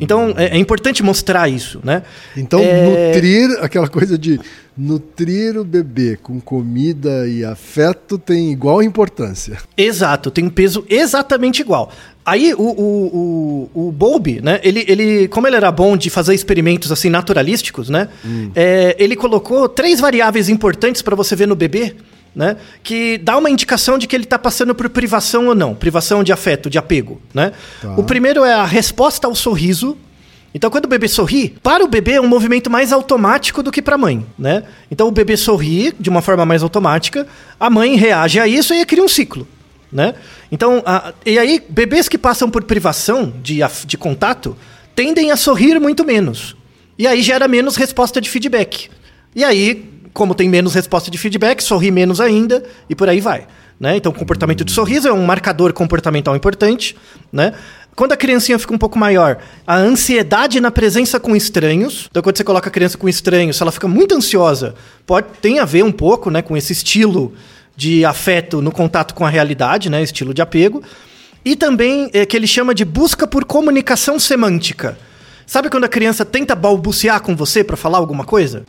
[0.00, 2.02] Então é, é importante mostrar isso, né?
[2.36, 4.40] Então, É, nutrir, aquela coisa de
[4.76, 9.58] nutrir o bebê com comida e afeto tem igual importância.
[9.76, 11.90] Exato, tem um peso exatamente igual.
[12.24, 14.60] Aí o, o, o, o Bowlby, né?
[14.62, 18.08] Ele, ele, como ele era bom de fazer experimentos assim naturalísticos, né?
[18.54, 21.94] é, ele colocou três variáveis importantes para você ver no bebê,
[22.36, 22.56] né?
[22.82, 26.32] Que dá uma indicação de que ele está passando por privação ou não, privação de
[26.32, 27.52] afeto, de apego, né?
[27.80, 27.94] Tá.
[27.96, 29.96] O primeiro é a resposta ao sorriso.
[30.54, 33.80] Então, quando o bebê sorri, para o bebê é um movimento mais automático do que
[33.82, 34.62] para a mãe, né?
[34.90, 37.26] Então, o bebê sorri de uma forma mais automática,
[37.58, 39.46] a mãe reage a isso e cria um ciclo,
[39.92, 40.14] né?
[40.52, 44.56] Então, a- e aí, bebês que passam por privação de, de contato
[44.94, 46.56] tendem a sorrir muito menos.
[46.98, 48.88] E aí gera menos resposta de feedback.
[49.34, 49.84] E aí,
[50.16, 53.46] como tem menos resposta de feedback, sorri menos ainda e por aí vai.
[53.78, 53.98] Né?
[53.98, 56.96] Então, o comportamento de sorriso é um marcador comportamental importante.
[57.30, 57.52] Né?
[57.94, 62.06] Quando a criancinha fica um pouco maior, a ansiedade na presença com estranhos.
[62.10, 64.74] Então, quando você coloca a criança com estranhos, se ela fica muito ansiosa,
[65.04, 67.34] pode tem a ver um pouco né, com esse estilo
[67.76, 70.82] de afeto no contato com a realidade, né, estilo de apego.
[71.44, 74.96] E também é, que ele chama de busca por comunicação semântica.
[75.46, 78.64] Sabe quando a criança tenta balbuciar com você para falar alguma coisa?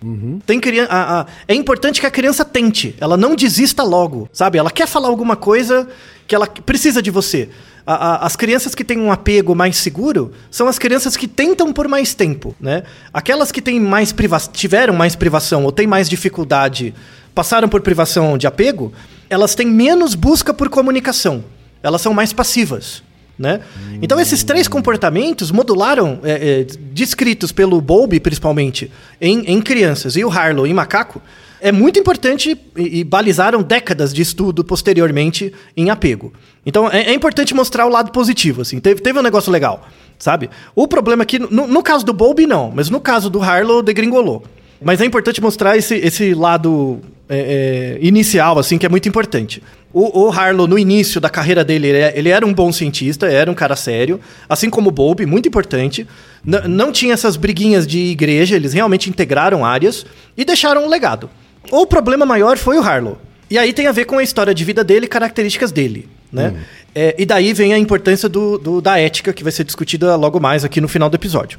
[0.46, 4.60] Tem criança, a- a- é importante que a criança tente, ela não desista logo, sabe?
[4.60, 5.88] Ela quer falar alguma coisa
[6.28, 7.50] que ela precisa de você.
[7.86, 11.74] A- a- as crianças que têm um apego mais seguro são as crianças que tentam
[11.74, 12.84] por mais tempo, né?
[13.12, 16.94] Aquelas que têm mais priva tiveram mais privação ou têm mais dificuldade,
[17.34, 18.94] passaram por privação de apego,
[19.30, 21.44] elas têm menos busca por comunicação.
[21.82, 23.02] Elas são mais passivas.
[23.38, 23.62] Né?
[24.02, 30.26] Então esses três comportamentos modularam, é, é, descritos pelo Bowlby principalmente, em, em crianças, e
[30.26, 31.21] o Harlow em macaco,
[31.62, 36.34] é muito importante e, e balizaram décadas de estudo posteriormente em apego.
[36.65, 40.50] Então é, é importante mostrar o lado positivo, assim, teve, teve um negócio legal, sabe?
[40.76, 43.84] O problema é que, no, no caso do Bowlby não, mas no caso do Harlow,
[43.84, 44.43] degringolou.
[44.82, 49.62] Mas é importante mostrar esse, esse lado é, é, inicial, assim, que é muito importante.
[49.94, 53.26] O, o Harlow, no início da carreira dele, ele, é- ele era um bom cientista,
[53.28, 56.06] era um cara sério, assim como o Bowlby, muito importante.
[56.46, 60.06] N- não tinha essas briguinhas de igreja, eles realmente integraram áreas
[60.38, 61.30] e deixaram um legado.
[61.72, 63.18] O problema maior foi o Harlow.
[63.50, 66.54] E aí tem a ver com a história de vida dele e características dele, né?
[66.94, 70.40] É, e daí vem a importância do, do- da ética, que vai ser discutida logo
[70.40, 71.58] mais aqui no final do episódio.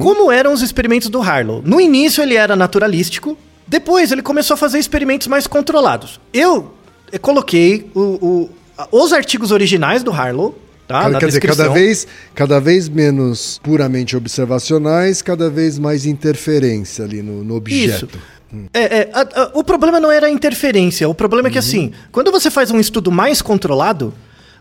[0.00, 1.60] Como eram os experimentos do Harlow?
[1.64, 6.20] No início ele era naturalístico, depois ele começou a fazer experimentos mais controlados.
[6.32, 6.74] Eu,
[7.20, 8.50] coloquei o- o-
[8.92, 11.00] os artigos originais do Harlow, tá?
[11.02, 17.04] Cada- na quer dizer, cada vez, cada vez menos puramente observacionais, cada vez mais interferência
[17.04, 18.08] ali no, no objeto.
[18.16, 18.68] Isso.
[18.72, 21.08] É, é, a- a- o problema não era a interferência.
[21.08, 21.52] O problema é Uhum.
[21.54, 24.14] que, assim, quando você faz um estudo mais controlado,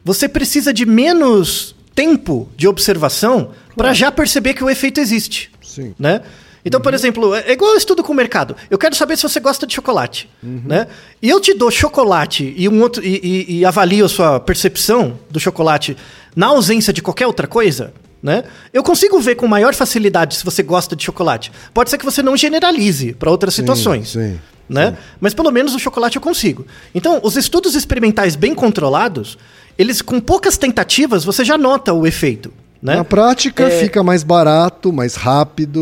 [0.04, 5.52] você precisa de menos tempo de observação para já perceber que o efeito existe.
[5.62, 5.94] Sim.
[6.00, 6.22] Né?
[6.66, 8.56] Então, por exemplo, é é igual eu estudo com o mercado.
[8.70, 10.30] Eu quero saber se você gosta de chocolate.
[10.42, 10.88] Né?
[11.22, 15.20] E eu te dou chocolate e, um outro, e, e- e avalio a sua percepção
[15.30, 15.96] do chocolate
[16.36, 17.94] na ausência de qualquer outra coisa.
[18.22, 18.46] Né?
[18.72, 21.52] Eu consigo ver com maior facilidade se você gosta de chocolate.
[21.74, 24.10] Pode ser que você não generalize para outras situações.
[24.10, 24.98] sim, né?
[25.20, 26.66] Mas pelo menos o chocolate eu consigo.
[26.96, 29.38] Então, os estudos experimentais bem controlados,
[29.78, 32.54] eles com poucas tentativas você já nota o efeito.
[32.84, 32.98] Né?
[32.98, 35.80] Na prática, fica mais barato, mais rápido,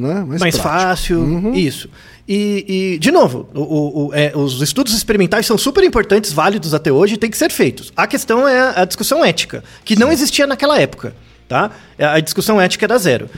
[0.00, 0.24] né?
[0.24, 1.90] Mais, mais fácil, isso.
[2.28, 6.72] E, e, de novo, o- o- o- é, os estudos experimentais são super importantes, válidos
[6.72, 7.92] até hoje e têm que ser feitos.
[7.96, 11.14] A questão é a, a discussão ética, que não existia naquela época,
[11.48, 11.72] tá?
[11.98, 13.28] A discussão ética era zero.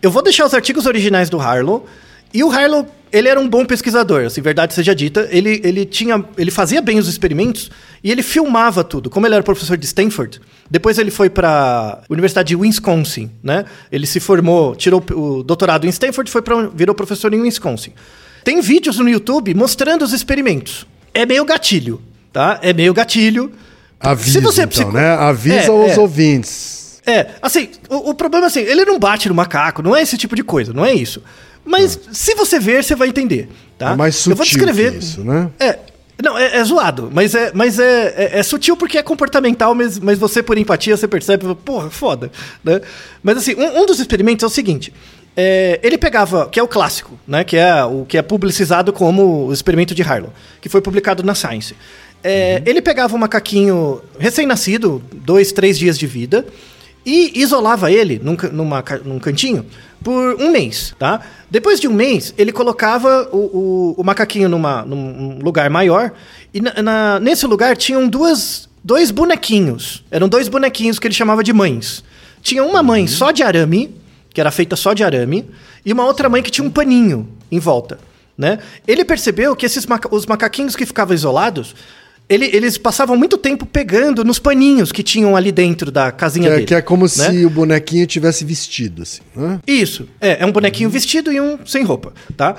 [0.00, 1.84] Eu vou deixar os artigos originais do Harlow,
[2.32, 6.24] e o Harlow, ele era um bom pesquisador, assim, verdade seja dita, ele, ele, tinha,
[6.38, 7.70] ele fazia bem os experimentos
[8.04, 9.10] e ele filmava tudo.
[9.10, 10.40] Como ele era professor de Stanford,
[10.70, 13.64] depois ele foi para Universidade de Wisconsin, né?
[13.90, 16.42] Ele se formou, tirou o doutorado em Stanford, foi
[16.74, 17.92] virou professor em Wisconsin.
[18.44, 20.86] Tem vídeos no YouTube mostrando os experimentos.
[21.12, 22.00] É meio gatilho,
[22.32, 22.60] tá?
[22.62, 23.52] É meio gatilho.
[23.98, 25.10] Avisa, Se você é então, né?
[25.10, 26.00] Avisa É, os é.
[26.00, 27.00] ouvintes.
[27.06, 30.16] É, assim, o, o problema é assim, ele não bate no macaco, não é esse
[30.16, 31.22] tipo de coisa, não é isso.
[31.64, 33.92] Mas se você ver, você vai entender, tá?
[33.92, 34.98] É mais Eu vou sutil descrever.
[34.98, 35.50] isso, né?
[35.58, 35.78] É,
[36.22, 39.98] não, é, é zoado, mas, é, mas é, é, é sutil porque é comportamental, mas,
[39.98, 42.30] mas você, por empatia, você percebe, porra, foda,
[42.64, 42.80] né?
[43.22, 44.92] Mas assim, um, um dos experimentos é o seguinte,
[45.36, 47.44] é, ele pegava, que é o clássico, né?
[47.44, 51.34] Que é o que é publicizado como o experimento de Harlow, que foi publicado na
[51.34, 51.74] Science.
[52.22, 56.44] É, Ele pegava um macaquinho recém-nascido, dois, três dias de vida,
[57.04, 59.64] e isolava ele num, numa num cantinho
[60.02, 61.20] por um mês, tá?
[61.50, 66.12] Depois de um mês, ele colocava o, o- o macaquinho numa, num lugar maior
[66.54, 70.02] e na- na- nesse lugar tinham duas, dois bonequinhos.
[70.10, 72.02] Eram dois bonequinhos que ele chamava de mães.
[72.42, 73.94] Tinha uma mãe só de arame,
[74.32, 75.50] que era feita só de arame,
[75.84, 77.98] e uma outra mãe que tinha um paninho em volta,
[78.38, 78.58] né?
[78.88, 81.74] Ele percebeu que esses maca- os macaquinhos que ficavam isolados
[82.30, 86.48] ele- eles passavam muito tempo pegando nos paninhos que tinham ali dentro da Que casinha
[86.48, 86.64] é, dele.
[86.66, 87.08] que é como né?
[87.08, 89.58] se o bonequinho tivesse vestido, assim, né?
[89.66, 90.08] Isso.
[90.20, 92.56] É, é um bonequinho vestido e um sem roupa, tá?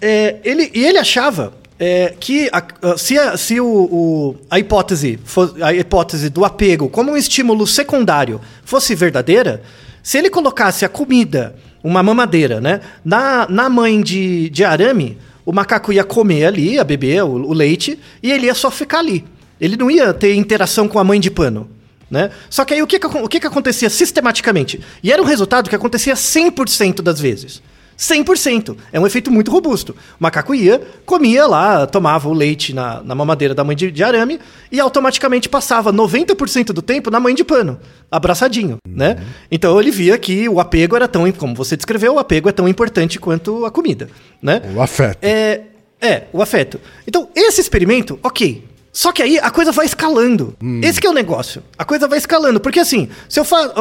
[0.00, 5.18] É, ele, e ele achava é, que a- se, a, se o, o- a hipótese
[5.62, 9.62] a hipótese do apego como um estímulo secundário fosse verdadeira,
[10.02, 12.80] se ele colocasse a comida uma mamadeira, né?
[13.04, 15.16] Na, na mãe de, de arame,
[15.50, 19.00] o macaco ia comer ali, ia beber o, o leite, e ele ia só ficar
[19.00, 19.24] ali.
[19.60, 21.68] Ele não ia ter interação com a mãe de pano.
[22.08, 22.30] Né?
[22.48, 24.80] Só que aí o que, que, o que, que acontecia sistematicamente?
[25.02, 27.60] E era um resultado que acontecia 100% das vezes.
[28.00, 28.76] 100%.
[28.90, 29.94] É um efeito muito robusto.
[30.18, 34.02] O macaco ia, comia lá, tomava o leite na, na mamadeira da mãe de, de
[34.02, 34.40] arame
[34.72, 37.78] e automaticamente passava 90% do tempo na mãe de pano,
[38.10, 39.22] abraçadinho, né?
[39.50, 42.66] Então ele via que o apego era tão, como você descreveu, o apego é tão
[42.66, 44.08] importante quanto a comida,
[44.42, 44.62] né?
[44.74, 45.18] O afeto.
[45.20, 45.60] É,
[46.00, 46.80] é, o afeto.
[47.06, 48.69] Então, esse experimento, ok.
[48.92, 50.54] Só que aí a coisa vai escalando.
[50.82, 51.62] Esse que é o negócio.
[51.78, 52.58] A coisa vai escalando.
[52.58, 53.72] Porque assim, se eu faço.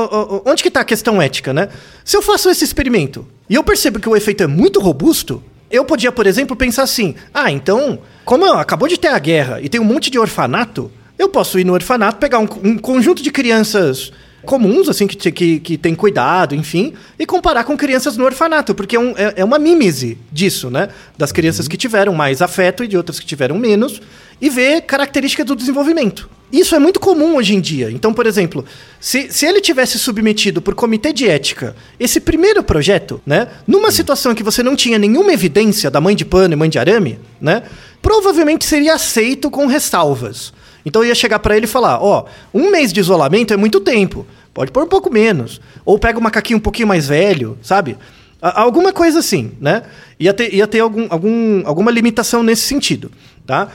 [0.45, 1.69] Onde que tá a questão ética, né?
[2.05, 5.41] Se eu faço esse experimento e eu percebo que o efeito é muito robusto,
[5.71, 9.67] eu podia, por exemplo, pensar assim: ah, então, como acabou de ter a guerra e
[9.67, 13.31] tem um monte de orfanato, eu posso ir no orfanato, pegar um, um conjunto de
[13.31, 14.11] crianças
[14.45, 18.95] comuns, assim, que, que, que tem cuidado, enfim, e comparar com crianças no orfanato, porque
[18.95, 20.87] é, um- é- é uma mímese disso, né?
[21.17, 24.01] Das crianças que tiveram mais afeto e de outras que tiveram menos,
[24.41, 26.29] e ver características do desenvolvimento.
[26.51, 27.91] Isso é muito comum hoje em dia.
[27.91, 28.65] Então, por exemplo,
[28.99, 33.47] se, se ele tivesse submetido por comitê de ética esse primeiro projeto, né?
[33.67, 36.79] Numa situação que você não tinha nenhuma evidência da mãe de pano e mãe de
[36.79, 37.63] arame, né?
[38.01, 40.51] Provavelmente seria aceito com ressalvas.
[40.83, 44.25] Então ia chegar pra ele e falar: ó, um mês de isolamento é muito tempo.
[44.51, 45.61] Pode pôr um pouco menos.
[45.85, 47.95] Ou pega um macaquinho um pouquinho mais velho, sabe?
[48.41, 49.83] Alguma coisa assim, né?
[50.19, 53.11] Ia ter, ia ter algum, algum, alguma limitação nesse sentido,
[53.45, 53.67] tá?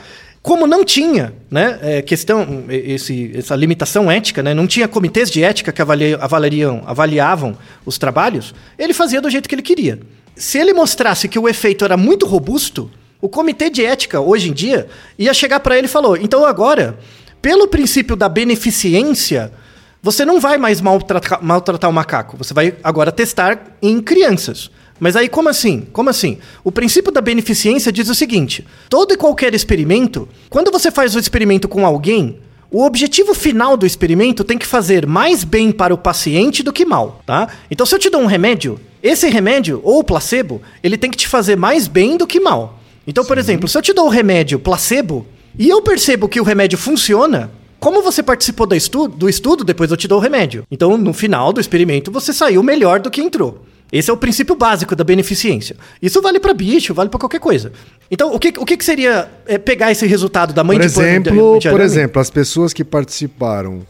[0.45, 5.43] Como não tinha, né, é, questão, esse, essa limitação ética, né, não tinha comitês de
[5.43, 9.99] ética que avalia- avaliariam, avaliavam os trabalhos, ele fazia do jeito que ele queria.
[10.35, 14.53] Se ele mostrasse que o efeito era muito robusto, o comitê de ética, hoje em
[14.53, 14.85] dia,
[15.17, 16.95] ia chegar para ele e falou: então agora,
[17.41, 19.51] pelo princípio da beneficência,
[19.99, 22.37] você não vai mais maltratar, maltratar o macaco.
[22.37, 24.69] Você vai agora testar em crianças.
[24.99, 25.87] Mas aí, como assim?
[25.91, 26.37] Como assim?
[26.63, 31.19] O princípio da beneficência diz o seguinte: todo e qualquer experimento, quando você faz o
[31.19, 32.39] experimento com alguém,
[32.71, 36.85] o objetivo final do experimento tem que fazer mais bem para o paciente do que
[36.85, 37.49] mal, tá?
[37.69, 41.17] Então, se eu te dou um remédio, esse remédio, ou o placebo, ele tem que
[41.17, 42.79] te fazer mais bem do que mal.
[43.05, 45.25] Então, por exemplo, se eu te dou o remédio placebo
[45.57, 49.91] e eu percebo que o remédio funciona, como você participou do estudo, do estudo, depois
[49.91, 50.65] eu te dou o remédio.
[50.71, 53.63] Então, no final do experimento, você saiu melhor do que entrou.
[53.91, 55.75] Esse é o princípio básico da beneficência.
[56.01, 57.71] Isso vale para bicho, vale para qualquer coisa.
[58.11, 60.85] Então, o que, o que, que seria é, pegar esse resultado da mãe Por de
[60.87, 63.85] exemplo, de- de por exemplo, as pessoas que participaram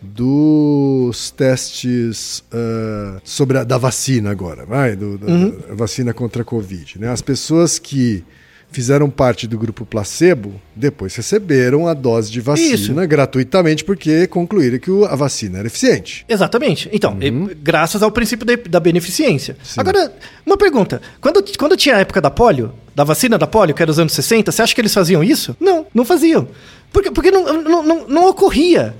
[0.00, 5.58] dos testes ah, sobre a, da vacina agora, vai, do, da, Uhum.
[5.70, 7.08] vacina contra a Covid, né?
[7.10, 8.24] As pessoas que
[8.70, 12.94] fizeram parte do grupo placebo, depois receberam a dose de vacina Isso.
[13.08, 16.24] gratuitamente porque concluíram que o- a vacina era eficiente.
[16.28, 16.88] Exatamente.
[16.92, 17.48] Então, Uhum.
[17.50, 19.56] e- graças ao princípio de- da beneficência.
[19.76, 20.12] Agora,
[20.44, 21.00] uma pergunta.
[21.20, 24.12] Quando, quando tinha a época da polio, da vacina da polio, que era os anos
[24.12, 25.56] 60, você acha que eles faziam isso?
[25.60, 26.48] Não, não faziam.
[26.92, 28.94] Porque, porque não, não, não, não ocorria.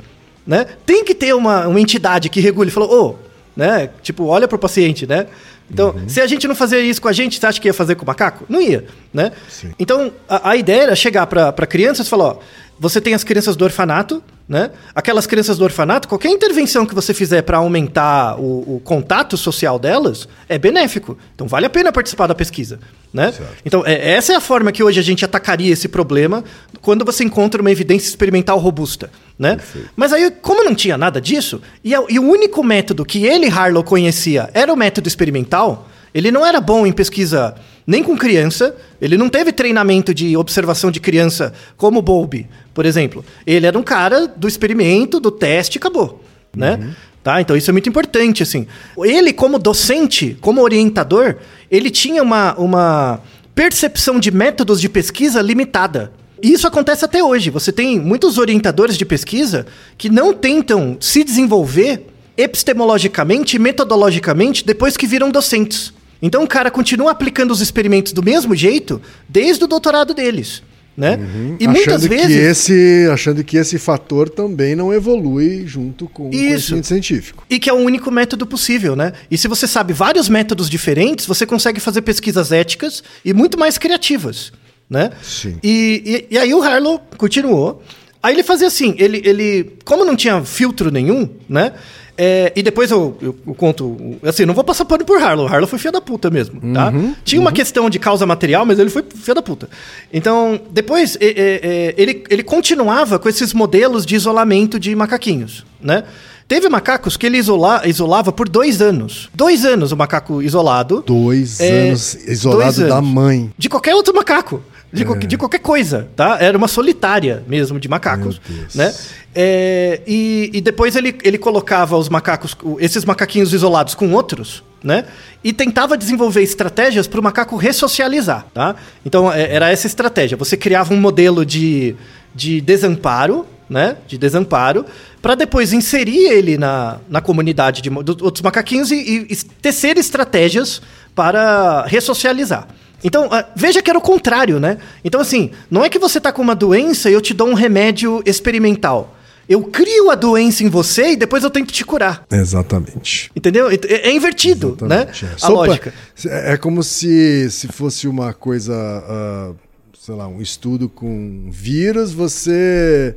[0.46, 0.66] Né?
[0.84, 2.70] Tem que ter uma, uma entidade que regule.
[2.70, 3.14] Falou, ô,
[3.56, 3.88] né?
[4.02, 5.26] Tipo, olha pro paciente, né?
[5.70, 7.94] Então, se a gente não fazer isso com a gente, você acha que ia fazer
[7.94, 8.44] com o macaco?
[8.48, 9.32] Não ia, né?
[9.48, 9.72] Sim.
[9.78, 12.38] Então, a, a ideia era chegar para crianças e falar, ó,
[12.78, 14.70] você tem as crianças do orfanato, né?
[14.94, 19.78] Aquelas crianças do orfanato, qualquer intervenção que você fizer para aumentar o, o contato social
[19.78, 21.16] delas é benéfico.
[21.34, 22.78] Então, vale a pena participar da pesquisa,
[23.12, 23.32] né?
[23.64, 26.44] Então, é- essa é a forma que hoje a gente atacaria esse problema
[26.82, 29.58] quando você encontra uma evidência experimental robusta, né?
[29.96, 33.82] Mas aí, como não tinha nada disso, e, e o único método que ele, Harlow,
[33.82, 37.54] conhecia era o método experimental, ele não era bom em pesquisa
[37.87, 42.87] nem com criança, ele não teve treinamento de observação de criança como o Bowlby, por
[42.87, 43.24] exemplo.
[43.47, 46.22] Ele era um cara do experimento, do teste e acabou,
[46.57, 46.95] né?
[47.22, 47.41] Tá?
[47.41, 48.66] Então isso é muito importante, assim.
[48.99, 51.37] Ele, como docente, como orientador,
[51.70, 53.20] ele tinha uma, uma
[53.55, 56.12] percepção de métodos de pesquisa limitada.
[56.43, 57.49] E isso acontece até hoje.
[57.49, 59.66] Você tem muitos orientadores de pesquisa
[59.97, 62.07] que não tentam se desenvolver
[62.37, 65.95] epistemologicamente e metodologicamente depois que viram docentes.
[66.24, 68.98] Então o cara continua aplicando os experimentos do mesmo jeito
[69.28, 70.62] desde o doutorado deles.
[70.96, 71.18] Né?
[71.58, 72.26] E muitas achando vezes.
[72.28, 76.44] que esse achando que esse fator também não evolui junto com o Isso.
[76.44, 77.44] conhecimento científico.
[77.50, 79.12] E que é o único método possível, né?
[79.28, 83.76] E se você sabe vários métodos diferentes, você consegue fazer pesquisas éticas e muito mais
[83.76, 84.52] criativas,
[84.88, 85.10] né?
[85.20, 85.58] Sim.
[85.64, 87.82] E, e, e aí o Harlow continuou.
[88.22, 91.72] Aí ele fazia assim, ele, ele como não tinha filtro nenhum, né?
[92.16, 95.46] É, e depois eu, eu, eu conto, assim, não vou passar pano por Harlow.
[95.48, 96.92] Harlow foi filho da puta mesmo, tá?
[97.24, 99.68] Tinha uma questão de causa material, mas ele foi filho da puta.
[100.12, 105.64] Então, depois, é, é, é, ele, ele continuava com esses modelos de isolamento de macaquinhos,
[105.82, 106.04] né?
[106.46, 109.30] Teve macacos que ele isola, isolava por dois anos.
[109.34, 111.02] Dois anos o macaco isolado.
[111.06, 113.10] Dois É, anos isolado dois da anos.
[113.10, 113.50] mãe.
[113.56, 114.62] De qualquer outro macaco.
[114.95, 116.38] De, qualquer- de qualquer coisa, tá?
[116.40, 118.40] Era uma solitária mesmo de macacos,
[118.74, 118.95] né?
[119.34, 125.05] É, e, e depois ele, ele colocava os macacos, esses macaquinhos isolados com outros, né?
[125.42, 128.76] E tentava desenvolver estratégias para o macaco ressocializar, tá?
[129.05, 130.36] Então é, era essa estratégia.
[130.36, 131.97] Você criava um modelo de,
[132.34, 133.97] de desamparo, né?
[134.07, 134.84] De desamparo,
[135.20, 139.97] para depois inserir ele na, na comunidade de dos outros macaquinhos e, e, e tecer
[139.99, 140.80] estratégias
[141.14, 142.68] para ressocializar.
[143.05, 144.78] Então, ah, veja que era o contrário, né?
[145.05, 147.55] Então, assim, não é que você tá com uma doença e eu te dou um
[147.55, 149.14] remédio experimental.
[149.46, 152.24] Eu crio a doença em você e depois eu tento te curar.
[152.32, 153.30] Exatamente.
[153.36, 153.68] Entendeu?
[153.70, 153.74] É,
[154.09, 155.30] é invertido, Exatamente, né?
[155.30, 155.34] é.
[155.34, 155.94] A Só pra- lógica.
[156.24, 159.52] É como se, se fosse uma coisa, ah,
[160.00, 163.14] sei lá, um estudo com vírus, você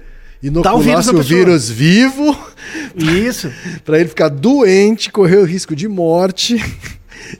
[0.61, 2.37] Dá o vírus inoculasse o vírus vivo
[2.95, 3.51] Isso.
[3.83, 6.63] para ele ficar doente, correr o risco de morte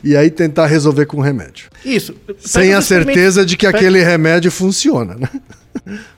[0.04, 1.70] e aí tentar resolver com remédio.
[1.86, 2.14] Isso.
[2.40, 5.30] Sem a certeza de que pega- aquele remédio funciona, né?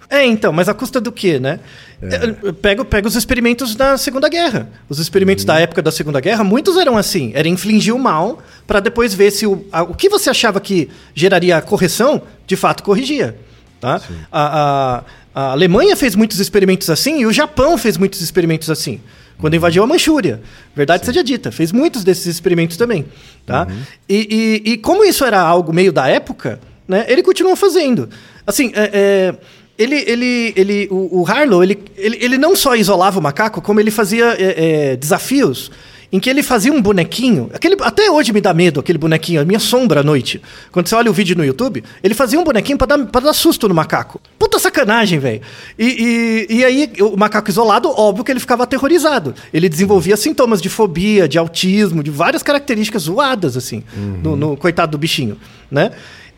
[0.09, 1.59] É, então, mas a custa do quê, né?
[2.01, 4.67] É, Pega, pega os experimentos da Segunda Guerra.
[4.89, 7.31] Os experimentos da época da Segunda Guerra, muitos eram assim.
[7.35, 10.89] Era infligir o mal para depois ver se o, a- o que você achava que
[11.13, 13.37] geraria correção, de fato corrigia.
[13.79, 14.01] Tá?
[14.31, 15.03] A, a-
[15.35, 18.99] a Alemanha fez muitos experimentos assim e o Japão fez muitos experimentos assim.
[19.39, 20.41] Quando invadiu a Manchúria.
[20.75, 23.05] Verdade seja dita, fez muitos desses experimentos também.
[23.45, 23.67] Tá?
[24.07, 28.09] E, e- e como isso era algo meio da época, né, ele continuou fazendo.
[28.45, 29.35] Assim, é- é,
[29.77, 33.79] ele, ele, ele, o, o Harlow, ele, ele, ele não só isolava o macaco, como
[33.79, 35.71] ele fazia é, é, desafios
[36.11, 37.49] em que ele fazia um bonequinho.
[37.53, 40.41] Aquele, até hoje me dá medo aquele bonequinho, a minha sombra à noite.
[40.71, 43.33] Quando você olha o vídeo no YouTube, ele fazia um bonequinho pra dar, pra dar
[43.33, 44.19] susto no macaco.
[44.37, 45.41] Puta sacanagem, velho.
[45.77, 49.35] E, e, e aí, o macaco isolado, óbvio que ele ficava aterrorizado.
[49.53, 53.83] Ele desenvolvia sintomas de fobia, de autismo, de várias características zoadas, assim,
[54.23, 55.37] no, no coitado do bichinho,
[55.69, 55.91] né?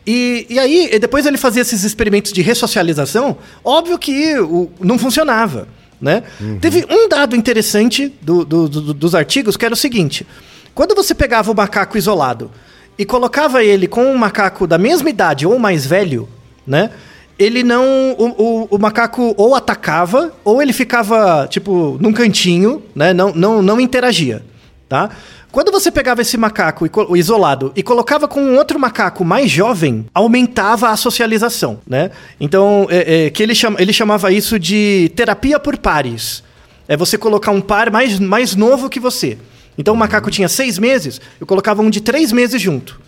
[0.06, 5.68] E, e aí, depois ele fazia esses experimentos de ressocialização, óbvio que o, não funcionava.
[6.02, 6.24] Né?
[6.60, 10.26] Teve um dado interessante do- do- do- dos artigos que era o seguinte:
[10.74, 12.50] quando você pegava o macaco isolado
[12.98, 16.28] e colocava ele com um macaco da mesma idade ou mais velho,
[16.66, 16.90] né?
[17.38, 17.84] Ele não.
[18.18, 23.14] O, o- o macaco ou atacava, ou ele ficava, tipo, num cantinho, né?
[23.14, 24.44] Não, não, não interagia.
[24.90, 25.10] Tá?
[25.52, 30.90] Quando você pegava esse macaco isolado e colocava com um outro macaco mais jovem, aumentava
[30.90, 32.10] a socialização, né?
[32.40, 36.42] Então, é, é, que ele, chama, ele chamava isso de terapia por pares.
[36.88, 39.38] É você colocar um par mais, mais novo que você.
[39.78, 43.02] Então, o macaco tinha seis meses, eu colocava um de três meses junto.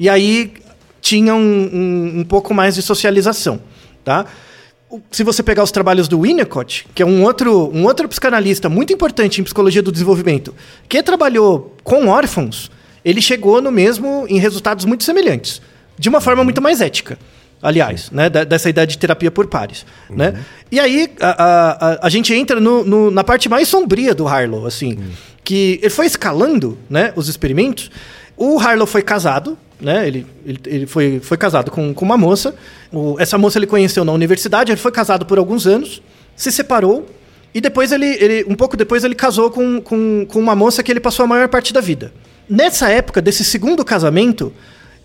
[0.00, 0.54] E aí
[1.02, 3.60] tinha um, um, um pouco mais de socialização,
[4.02, 4.24] tá?
[5.10, 8.92] Se você pegar os trabalhos do Winnicott, que é um outro, um outro psicanalista muito
[8.92, 10.54] importante em psicologia do desenvolvimento,
[10.88, 12.70] que trabalhou com órfãos,
[13.04, 15.60] ele chegou no mesmo em resultados muito semelhantes,
[15.98, 17.18] de uma forma muito mais ética.
[17.62, 20.34] Aliás, né, da- dessa ideia de terapia por pares, né?
[20.70, 21.30] E aí a,
[22.02, 24.98] a, a, gente entra no, no- na parte mais sombria do Harlow, assim,
[25.42, 27.90] que ele foi escalando, né, os experimentos.
[28.36, 30.06] O Harlow foi casado, né?
[30.08, 32.54] Ele, ele, ele foi, foi casado com, com uma moça.
[32.92, 36.02] O- essa moça ele conheceu na universidade, ele foi casado por alguns anos,
[36.34, 37.06] se separou,
[37.54, 40.90] e depois ele, ele um pouco depois, ele casou com, com, com uma moça que
[40.90, 42.12] ele passou a maior parte da vida.
[42.48, 44.52] Nessa época, desse segundo casamento,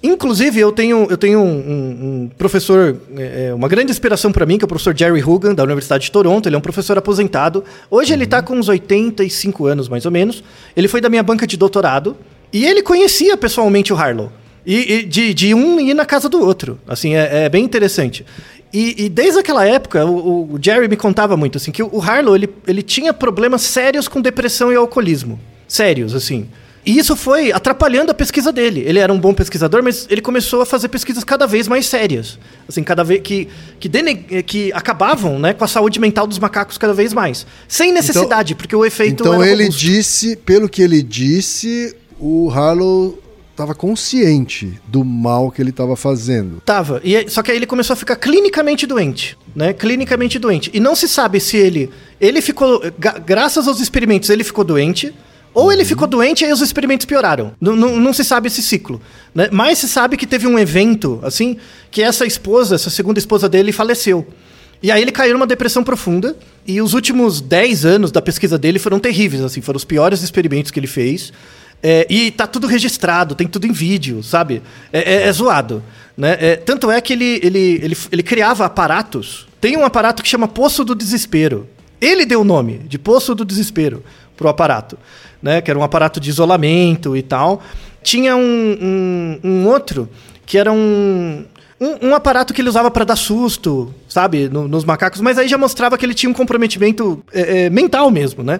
[0.01, 4.45] inclusive eu tenho, eu tenho um, um- um professor, é, é, uma grande inspiração para
[4.45, 6.47] mim, que é o professor Jerry Hugan, da Universidade de Toronto.
[6.47, 7.63] Ele é um professor aposentado.
[7.91, 10.43] Hoje ele está com uns 85 anos, mais ou menos.
[10.75, 12.15] Ele foi da minha banca de doutorado.
[12.51, 14.31] E ele conhecia pessoalmente o Harlow.
[14.65, 16.79] E, e de, de um ir na casa do outro.
[16.87, 18.25] Assim, é, é bem interessante.
[18.71, 22.35] E, e desde aquela época, o, o Jerry me contava muito, assim, que o Harlow,
[22.35, 25.39] ele, ele tinha problemas sérios com depressão e alcoolismo.
[25.67, 26.47] Sérios, assim.
[26.85, 28.83] E isso foi atrapalhando a pesquisa dele.
[28.85, 32.39] Ele era um bom pesquisador, mas ele começou a fazer pesquisas cada vez mais sérias.
[32.67, 33.47] Assim, cada vez que,
[33.79, 37.45] que, dene- que acabavam né, com a saúde mental dos macacos cada vez mais.
[37.67, 39.81] Sem necessidade, porque o efeito Então ele robusto.
[39.81, 43.19] disse, pelo que ele disse, o Harlow
[43.59, 46.61] estava consciente do mal que ele estava fazendo.
[46.65, 47.01] Tava.
[47.03, 49.73] E, só que aí ele começou a ficar clinicamente doente, né?
[49.73, 50.71] Clinicamente doente.
[50.73, 51.89] E não se sabe se ele.
[52.21, 52.81] Ele ficou.
[53.25, 55.13] graças aos experimentos, ele ficou doente.
[55.51, 57.53] Ou ele ficou doente e os experimentos pioraram.
[57.59, 59.01] Não, não, não se sabe esse ciclo.
[59.33, 59.49] Né?
[59.51, 61.57] Mas se sabe que teve um evento, assim,
[61.89, 64.27] que essa esposa, essa segunda esposa dele, faleceu.
[64.81, 66.37] E aí ele caiu numa depressão profunda.
[66.67, 70.69] E os últimos 10 anos da pesquisa dele foram terríveis, assim, foram os piores experimentos
[70.71, 71.33] que ele fez.
[71.81, 74.61] É, e tá tudo registrado, tem tudo em vídeo, sabe?
[74.91, 75.81] É, é- é zoado.
[76.17, 76.37] Né?
[76.39, 79.47] É, tanto é que ele, ele, ele, ele criava aparatos.
[79.61, 81.67] Tem um aparato que chama Poço do Desespero.
[82.01, 84.03] Ele deu o nome de Poço do Desespero.
[84.35, 84.97] pro aparato,
[85.41, 85.61] né?
[85.61, 87.61] Que era um aparato de isolamento e tal.
[88.03, 88.39] Tinha um,
[88.81, 90.09] um, um outro
[90.45, 91.45] que era um,
[91.79, 95.47] um, um aparato que ele usava para dar susto, sabe, no- nos macacos, mas aí
[95.47, 98.59] já mostrava que ele tinha um comprometimento é, é, mental mesmo, né?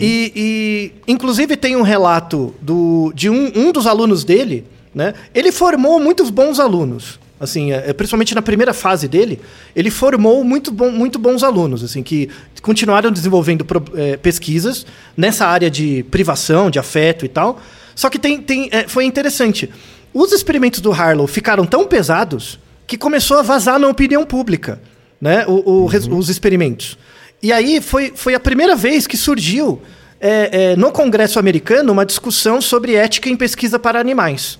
[0.00, 5.14] E, e, inclusive, tem um relato do, de um, um dos alunos dele, né?
[5.34, 7.20] Ele formou muitos bons alunos.
[7.40, 9.40] Assim, é, principalmente na primeira fase dele,
[9.74, 12.28] ele formou muito, bom, muito bons alunos, assim, que
[12.62, 14.86] continuaram desenvolvendo é, pesquisas
[15.16, 17.60] nessa área de privação, de afeto e tal.
[17.96, 19.68] Só que tem, tem, é, foi interessante.
[20.14, 24.80] Os experimentos do Harlow ficaram tão pesados que começou a vazar na opinião pública,
[25.20, 25.44] né?
[25.46, 26.98] o- o res- os experimentos.
[27.42, 29.80] E aí foi, foi a primeira vez que surgiu
[30.20, 34.58] é, é, no Congresso americano uma discussão sobre ética em pesquisa para animais,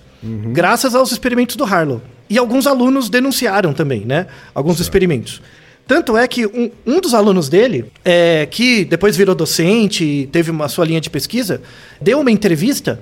[0.52, 2.00] graças aos experimentos do Harlow.
[2.28, 4.26] E alguns alunos denunciaram também, né?
[4.54, 5.42] Alguns experimentos.
[5.86, 10.50] Tanto é que um, um dos alunos dele, é, que depois virou docente e teve
[10.50, 11.60] uma sua linha de pesquisa,
[12.00, 13.00] deu uma entrevista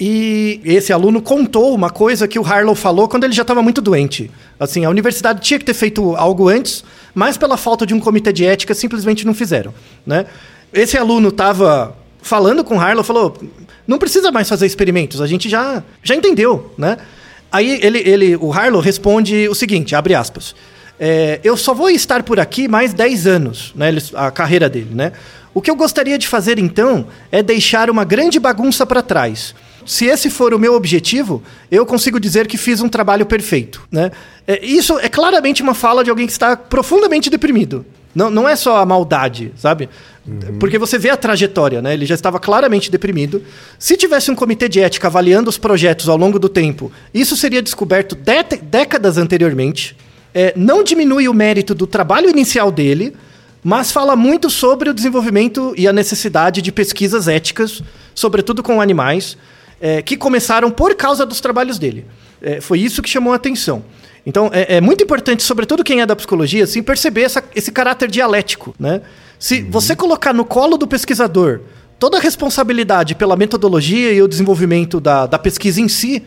[0.00, 3.82] e esse aluno contou uma coisa que o Harlow falou quando ele já estava muito
[3.82, 4.30] doente.
[4.58, 6.82] Assim, a universidade tinha que ter feito algo antes,
[7.14, 9.74] mas pela falta de um comitê de ética simplesmente não fizeram,
[10.06, 10.24] né?
[10.72, 13.36] Esse aluno estava falando com o Harlow, falou:
[13.86, 16.96] "Não precisa mais fazer experimentos, a gente já já entendeu, né?"
[17.52, 20.54] Aí ele, ele o Harlow responde o seguinte, abre aspas:
[20.98, 25.12] é, eu só vou estar por aqui mais 10 anos, né, a carreira dele, né?
[25.52, 29.54] O que eu gostaria de fazer então é deixar uma grande bagunça para trás.
[29.86, 34.10] Se esse for o meu objetivo, eu consigo dizer que fiz um trabalho perfeito, né?
[34.46, 37.84] É, isso é claramente uma fala de alguém que está profundamente deprimido.
[38.14, 39.88] Não, não é só a maldade, sabe?
[40.58, 41.94] Porque você vê a trajetória, né?
[41.94, 43.42] Ele já estava claramente deprimido.
[43.78, 47.62] Se tivesse um comitê de ética avaliando os projetos ao longo do tempo, isso seria
[47.62, 49.96] descoberto dé- décadas anteriormente.
[50.34, 53.14] É, não diminui o mérito do trabalho inicial dele,
[53.62, 57.82] mas fala muito sobre o desenvolvimento e a necessidade de pesquisas éticas,
[58.14, 59.36] sobretudo com animais,
[59.80, 62.04] é, que começaram por causa dos trabalhos dele.
[62.42, 63.82] É, foi isso que chamou a atenção.
[64.24, 68.10] Então, é, é muito importante, sobretudo quem é da psicologia, assim, perceber essa- esse caráter
[68.10, 68.74] dialético.
[68.78, 69.00] Né?
[69.38, 71.60] Se você colocar no colo do pesquisador
[71.98, 76.22] toda a responsabilidade pela metodologia e o desenvolvimento da, da pesquisa em si,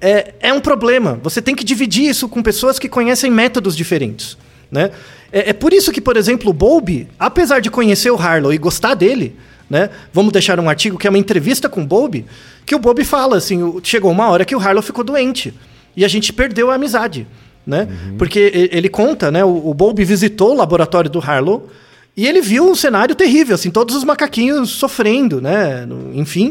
[0.00, 1.18] é, é um problema.
[1.22, 4.36] Você tem que dividir isso com pessoas que conhecem métodos diferentes.
[4.70, 4.90] Né?
[5.32, 8.58] É, é por isso que, por exemplo, o Bowlby, apesar de conhecer o Harlow e
[8.58, 9.36] gostar dele,
[9.68, 9.90] né?
[10.12, 12.24] Vamos deixar um artigo que é uma entrevista com o Bowlby,
[12.64, 15.52] que o Bowlby fala assim, chegou uma hora que o Harlow ficou doente
[15.96, 17.26] e a gente perdeu a amizade,
[17.66, 17.88] né?
[18.18, 19.44] Porque e- ele conta, né?
[19.44, 21.68] O, o Bowlby visitou o laboratório do Harlow
[22.16, 25.86] e ele viu um cenário terrível, assim, todos os macaquinhos sofrendo, né?
[26.14, 26.50] Enfim.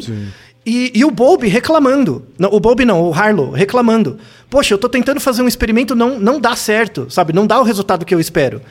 [0.66, 2.26] E, e o Bowlby reclamando.
[2.40, 4.18] Não, o Bowlby não, o Harlow reclamando.
[4.50, 7.34] Poxa, eu tô tentando fazer um experimento, não, não dá certo, sabe?
[7.34, 8.62] Não dá o resultado que eu espero.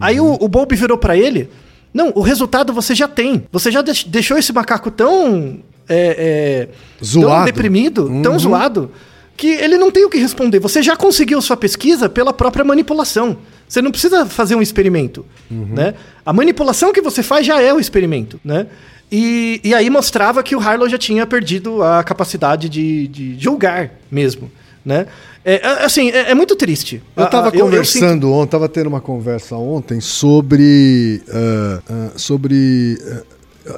[0.00, 1.50] Aí o, o Bowlby virou pra ele.
[1.92, 3.44] Não, o resultado você já tem.
[3.52, 5.58] Você já deix- deixou esse macaco tão...
[5.88, 6.68] é, é,
[6.98, 7.44] Tão Zoado.
[7.46, 8.38] deprimido, tão Uhum.
[8.38, 8.90] zoado,
[9.36, 10.58] que ele não tem o que responder.
[10.60, 13.36] Você já conseguiu sua pesquisa pela própria manipulação.
[13.68, 15.94] Você não precisa fazer um experimento, né?
[16.24, 18.66] A manipulação que você faz já é o experimento, né?
[19.10, 23.90] E, e aí mostrava que o Harlow já tinha perdido a capacidade de, de julgar
[24.10, 24.50] mesmo,
[24.84, 25.06] né?
[25.44, 27.02] É, é, assim, é, é muito triste.
[27.16, 31.22] Eu Ah, estava ah, eu- eu conversando ontem, estava tendo uma conversa ontem sobre.
[31.32, 32.98] ah, ah, sobre.
[33.10, 33.22] ah,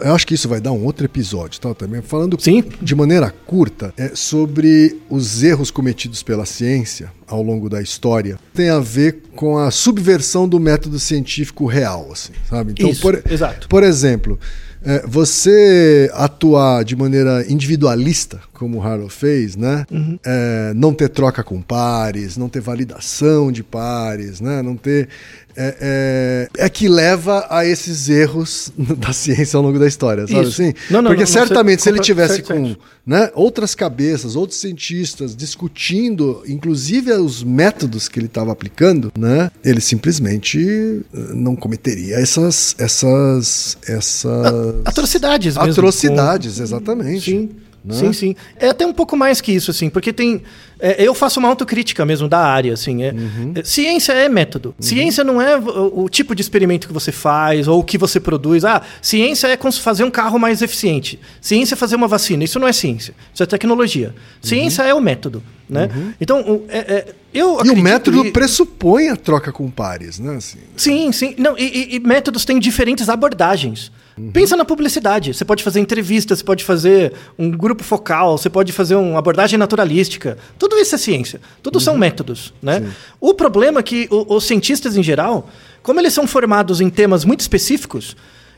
[0.07, 1.75] eu acho que isso vai dar um outro episódio, tá?
[1.75, 2.65] Também falando Sim.
[2.81, 8.39] de maneira curta é, sobre os erros cometidos pela ciência ao longo da história.
[8.55, 12.73] Tem a ver com a subversão do método científico real, assim, sabe?
[12.73, 13.69] Então, Isso, por, exato.
[13.69, 14.39] por exemplo,
[14.83, 19.85] é, você atuar de maneira individualista, como o Harlow fez, né?
[19.91, 20.19] Uhum.
[20.25, 24.63] É, não ter troca com pares, não ter validação de pares, né?
[24.63, 25.09] Não ter.
[25.57, 30.49] É, é, é que leva a esses erros da ciência ao longo da história, sabe
[30.49, 30.63] Isso.
[30.63, 30.75] assim?
[30.91, 32.75] Não, não, Porque não, certamente se ele tivesse com
[33.07, 39.81] né, outras cabeças, outros cientistas discutindo, inclusive os métodos que ele estava aplicando, né, ele
[39.81, 44.45] simplesmente eh, não cometeria essas essas essas
[44.85, 45.71] Atrocidades mesmo.
[45.71, 47.31] atrocidades, exatamente.
[47.31, 47.51] Sim.
[47.85, 47.95] Né?
[47.95, 48.37] Sim, sim.
[48.57, 50.43] É até um pouco mais que isso, assim, porque tem.
[50.79, 53.03] É, eu faço uma autocrítica mesmo da área, assim.
[53.03, 53.53] É, Uhum.
[53.55, 54.75] é, ciência é método.
[54.79, 58.19] Ciência não é o, o tipo de experimento que você faz ou o que você
[58.21, 58.65] produz.
[58.65, 61.19] Ah, ciência é fazer um carro mais eficiente.
[61.41, 62.45] Ciência é fazer uma vacina.
[62.45, 63.15] Isso não é ciência.
[63.33, 64.15] Isso é tecnologia.
[64.43, 65.89] Ciência é o método, né?
[66.21, 67.65] Então, o- é- é, eu Uhum.
[67.67, 70.37] E o método e- pressupõe a troca com pares, né?
[70.37, 71.35] Assim, Sim, sim.
[71.39, 73.91] Não, e, e- e métodos têm diferentes abordagens.
[74.33, 75.35] Pensa na publicidade.
[75.35, 79.59] Você pode fazer entrevista, você pode fazer um grupo focal, você pode fazer uma abordagem
[79.59, 80.39] naturalística.
[80.65, 81.43] Tudo isso é ciência.
[81.63, 82.91] Tudo são métodos, né?
[83.21, 85.47] O problema é que o- os cientistas em geral,
[85.83, 88.17] como eles são formados em temas muito específicos,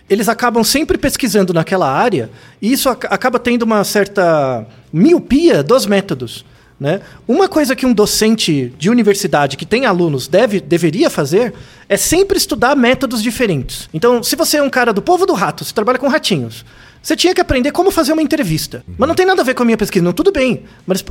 [0.08, 2.30] eles acabam sempre pesquisando naquela área
[2.62, 6.44] e isso ac- acaba tendo uma certa miopia dos métodos.
[6.78, 7.00] Né?
[7.26, 11.54] Uma coisa que um docente de universidade que tem alunos deve, deveria fazer
[11.88, 13.88] é sempre estudar métodos diferentes.
[13.94, 16.66] Então, se você é um cara do povo do rato, você trabalha com ratinhos,
[17.02, 18.84] você tinha que aprender como fazer uma entrevista.
[18.98, 20.04] Mas não tem nada a ver com a minha pesquisa.
[20.04, 20.64] Não, tudo bem.
[20.86, 21.04] Mas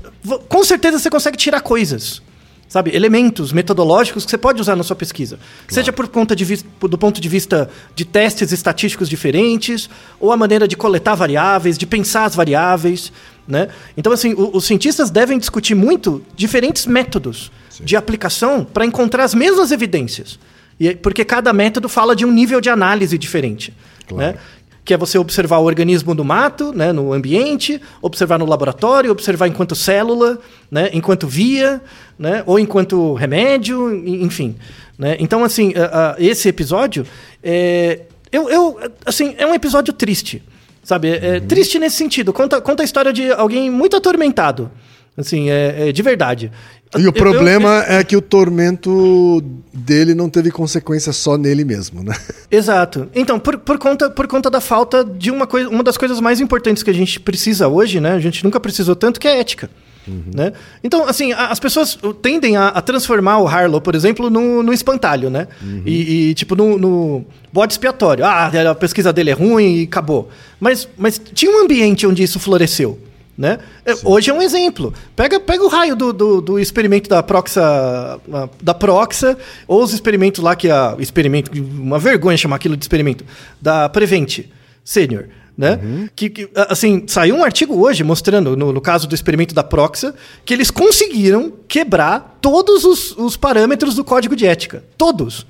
[0.48, 2.22] com certeza você consegue tirar coisas.
[2.68, 2.94] Sabe?
[2.96, 5.38] Elementos metodológicos que você pode usar na sua pesquisa.
[5.68, 6.46] Seja por conta de
[6.82, 9.90] do ponto de vista de testes estatísticos diferentes,
[10.20, 13.12] ou a maneira de coletar variáveis, de pensar as variáveis.
[13.48, 13.68] Né?
[13.96, 17.52] Então, assim, o- os cientistas devem discutir muito diferentes métodos
[17.82, 20.40] de aplicação para encontrar as mesmas evidências.
[20.80, 23.72] E, porque cada método fala de um nível de análise diferente.
[24.08, 24.34] Claro.
[24.34, 24.40] Né?
[24.86, 29.48] Que é você observar o organismo no mato, né, no ambiente, observar no laboratório, observar
[29.48, 30.38] enquanto célula,
[30.70, 31.82] né, enquanto via,
[32.20, 34.56] né, ou enquanto remédio, en- enfim.
[34.98, 35.18] Né?
[35.20, 37.06] Então, assim, a- a- esse episódio,
[37.44, 40.42] é, eu, eu, assim, é um episódio triste,
[40.84, 41.10] sabe?
[41.10, 42.32] É, é triste nesse sentido.
[42.32, 44.70] Conta, conta a história de alguém muito atormentado,
[45.18, 46.52] assim, é, é de verdade.
[46.98, 49.44] E Eu- o problema é que o tormento
[49.74, 52.14] dele não teve consequência só nele mesmo, né?
[52.50, 53.10] Exato.
[53.14, 56.40] Então, por, por, conta, por conta da falta de uma, coisa, uma das coisas mais
[56.40, 58.12] importantes que a gente precisa hoje, né?
[58.14, 59.70] A gente nunca precisou tanto, que é ética.
[60.08, 60.54] Né?
[60.84, 64.72] Então, assim, a- as pessoas tendem a, a transformar o Harlow, por exemplo, no, no
[64.72, 65.48] espantalho, né?
[65.84, 68.24] E, e, tipo, no, no bode expiatório.
[68.24, 70.30] Ah, a pesquisa dele é ruim e acabou.
[70.60, 73.00] Mas, mas tinha um ambiente onde isso floresceu.
[73.38, 73.60] Né?
[73.86, 74.94] É, Hoje é um exemplo.
[75.16, 78.20] Pega, pega o raio do, do, do experimento da Proxa,
[78.62, 83.26] da Proxa, ou os experimentos lá que a experimento, uma vergonha chamar aquilo de experimento,
[83.62, 84.46] da Prevent
[84.84, 85.26] Senior.
[85.58, 86.10] Né?
[86.16, 89.64] Que, que, a- assim, saiu um artigo hoje mostrando, no, no caso do experimento da
[89.64, 90.14] Proxa,
[90.46, 94.84] que eles conseguiram quebrar todos os, os parâmetros do código de ética.
[94.98, 95.46] Todos.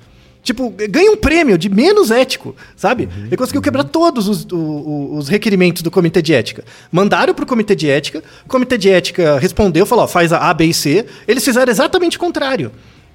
[0.46, 3.08] Tipo, ganha um prêmio de menos ético, sabe?
[3.26, 6.62] Ele conseguiu quebrar todos os, o- o- os requerimentos do comitê de ética.
[6.92, 10.54] Mandaram pro comitê de ética, o comitê de ética respondeu, falou, ó, faz a A,
[10.54, 11.04] B e C.
[11.26, 12.70] Eles fizeram exatamente o contrário.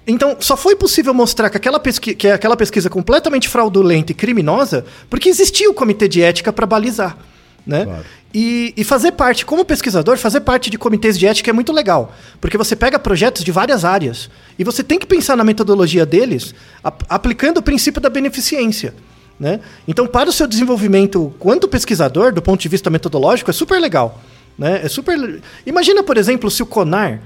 [0.05, 4.84] Então, só foi possível mostrar que aquela, pesqui que aquela pesquisa completamente fraudulenta e criminosa
[5.09, 7.17] porque existia o comitê de ética para balizar.
[7.66, 7.86] Né?
[7.86, 8.05] Claro.
[8.34, 12.16] E, e fazer parte, como pesquisador, fazer parte de comitês de ética é muito legal.
[12.39, 16.55] Porque você pega projetos de várias áreas e você tem que pensar na metodologia deles
[16.84, 18.95] ap- aplicando o princípio da beneficência.
[19.39, 19.59] Né?
[19.88, 24.22] Então, para o seu desenvolvimento quanto pesquisador, do ponto de vista metodológico, é super legal.
[24.57, 24.82] Né?
[24.84, 25.41] É super...
[25.66, 27.22] Imagina, por exemplo, se o CONAR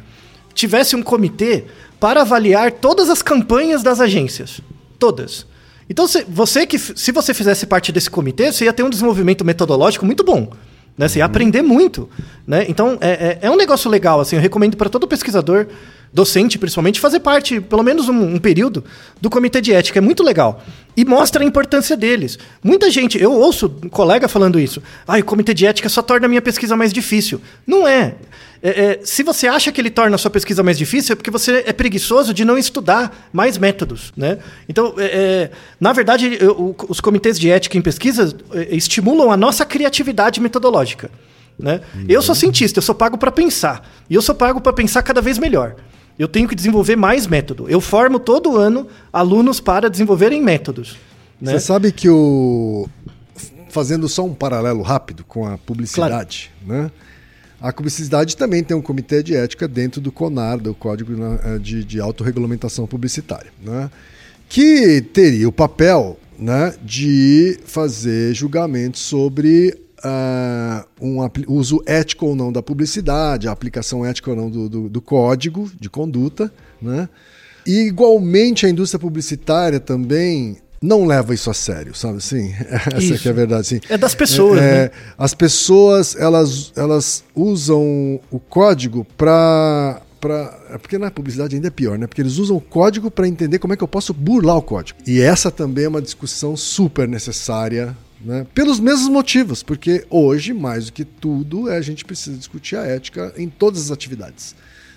[0.54, 1.66] tivesse um comitê
[2.00, 4.60] para avaliar todas as campanhas das agências.
[4.98, 5.46] Todas.
[5.90, 9.46] Então, se você, que, se você fizesse parte desse comitê, você ia ter um desenvolvimento
[9.46, 10.52] metodológico muito bom.
[10.98, 11.08] Né?
[11.08, 12.10] Você ia aprender muito.
[12.48, 12.66] Né?
[12.68, 14.20] Então, é, é, é um negócio legal.
[14.20, 15.68] Assim, eu recomendo para todo pesquisador,
[16.12, 18.84] docente principalmente, fazer parte, pelo menos um, um período,
[19.22, 20.00] do comitê de ética.
[20.00, 20.64] É muito legal.
[20.96, 22.40] E mostra a importância deles.
[22.64, 24.82] Muita gente, eu ouço um colega falando isso.
[25.08, 27.42] Ah, o comitê de ética só torna a minha pesquisa mais difícil.
[27.68, 28.16] Não é.
[28.68, 31.30] É, é, se você acha que ele torna a sua pesquisa mais difícil, é porque
[31.30, 34.12] você é preguiçoso de não estudar mais métodos.
[34.18, 34.40] Né?
[34.68, 39.38] Então, é, é, na verdade, eu- os comitês de ética em pesquisa é, estimulam a
[39.38, 41.12] nossa criatividade metodológica.
[41.60, 41.80] Né?
[42.10, 43.88] Eu sou cientista, eu sou pago para pensar.
[44.10, 45.76] E eu sou pago para pensar cada vez melhor.
[46.18, 47.70] Eu tenho que desenvolver mais método.
[47.70, 50.98] Eu formo todo ano alunos para desenvolverem métodos.
[51.40, 51.52] Né?
[51.52, 52.90] Você sabe que o.
[53.70, 56.90] Fazendo só um paralelo rápido com a publicidade, né?
[57.66, 61.84] A publicidade também tem um comitê de ética dentro do CONAR, do Código né, de,
[61.84, 63.90] de Autorregulamentação Publicitária, né?
[64.48, 72.52] que teria o papel né, de fazer julgamentos sobre ah, um uso ético ou não
[72.52, 76.54] da publicidade, a aplicação ética ou não do, do- do código de conduta.
[76.80, 77.10] Né?
[77.66, 82.54] E, igualmente, a indústria publicitária também não leva isso a sério, sabe assim?
[82.94, 83.62] Essa que é a verdade.
[83.62, 83.80] Assim.
[83.90, 84.92] É das pessoas, É, né?
[85.18, 90.02] As pessoas, elas, elas usam o código para...
[90.22, 92.08] Pra, é porque na publicidade ainda é pior, né?
[92.08, 94.98] Porque eles usam o código para entender como é que eu posso burlar o código.
[95.06, 98.48] E essa também é uma discussão super necessária, né?
[98.56, 102.84] Pelos mesmos motivos, porque hoje, mais do que tudo, é, a gente precisa discutir a
[102.86, 104.56] ética em todas as atividades,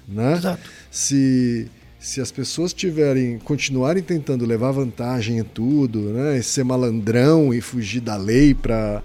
[0.08, 0.34] né?
[0.34, 0.62] Exato.
[0.90, 7.52] Se se as pessoas tiverem continuarem tentando levar vantagem em tudo, né, e ser malandrão
[7.52, 9.02] e fugir da lei para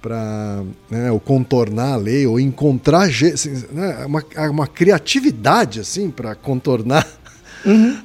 [0.00, 6.34] para né, ou contornar a lei ou encontrar assim, né, uma, uma criatividade assim para
[6.34, 7.06] contornar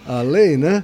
[0.06, 0.84] a lei, né?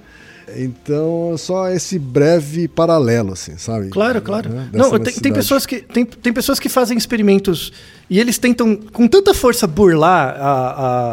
[0.56, 3.89] Então, só esse breve paralelo, assim, sabe?
[3.89, 4.49] Claro, claro.
[4.49, 7.72] Né, Não, tem, tem pessoas que, tem, tem pessoas que fazem experimentos
[8.10, 10.52] e eles tentam com tanta força burlar a,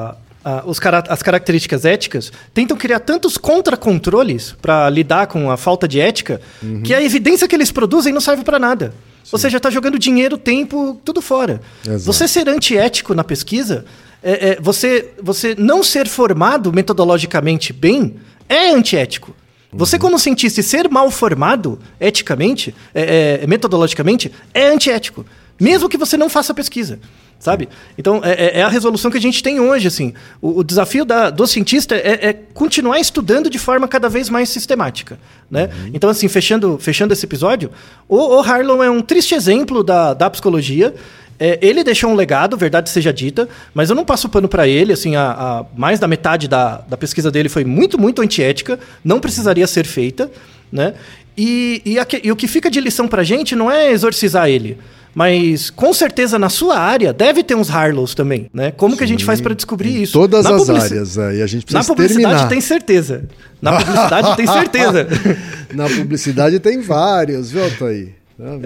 [0.08, 0.16] a,
[0.48, 5.86] ah, os cara- as características éticas, tentam criar tantos contracontroles para lidar com a falta
[5.86, 6.40] de ética,
[6.82, 8.94] que a evidência que eles produzem não serve para nada.
[9.30, 11.60] Ou seja, está jogando dinheiro, tempo, tudo fora.
[11.84, 12.00] Exato.
[12.00, 13.84] Você ser antiético na pesquisa,
[14.22, 18.16] é, é, você, você não ser formado metodologicamente bem,
[18.48, 19.36] é antiético.
[19.70, 25.26] Você, como cientista, e ser mal formado eticamente, é, é, metodologicamente, é antiético.
[25.60, 26.98] Mesmo que você não faça pesquisa.
[27.38, 27.68] Sabe?
[27.96, 29.86] Então, é, é- é a resolução que a gente tem hoje.
[29.86, 30.12] Assim.
[30.42, 34.48] O, o desafio da- do cientista é, é continuar estudando de forma cada vez mais
[34.48, 35.18] sistemática.
[35.48, 35.68] Né?
[35.94, 37.70] Então, assim, fechando, fechando esse episódio,
[38.08, 40.92] o, o Harlow é um triste exemplo da, da psicologia.
[41.40, 44.92] É, ele deixou um legado, verdade seja dita, mas eu não passo pano para ele.
[44.92, 49.20] Assim, a, a- mais da metade da, da pesquisa dele foi muito, muito antiética, não
[49.20, 50.28] precisaria ser feita.
[50.72, 50.94] Né?
[51.36, 54.76] E, e, aque- e o que fica de lição pra gente não é exorcizar ele.
[55.18, 58.70] Mas com certeza na sua área deve ter uns Harlows também, né?
[58.70, 60.12] Como que a gente faz para descobrir Em isso?
[60.12, 62.48] todas Na as publici- áreas, é, e a gente Na precisa publicidade terminar.
[62.48, 63.24] tem certeza.
[63.60, 65.08] Na publicidade tem certeza.
[65.74, 67.62] Na publicidade tem vários, viu?
[67.80, 68.14] Vem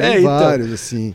[0.04, 0.24] É, então.
[0.24, 1.14] vários, assim.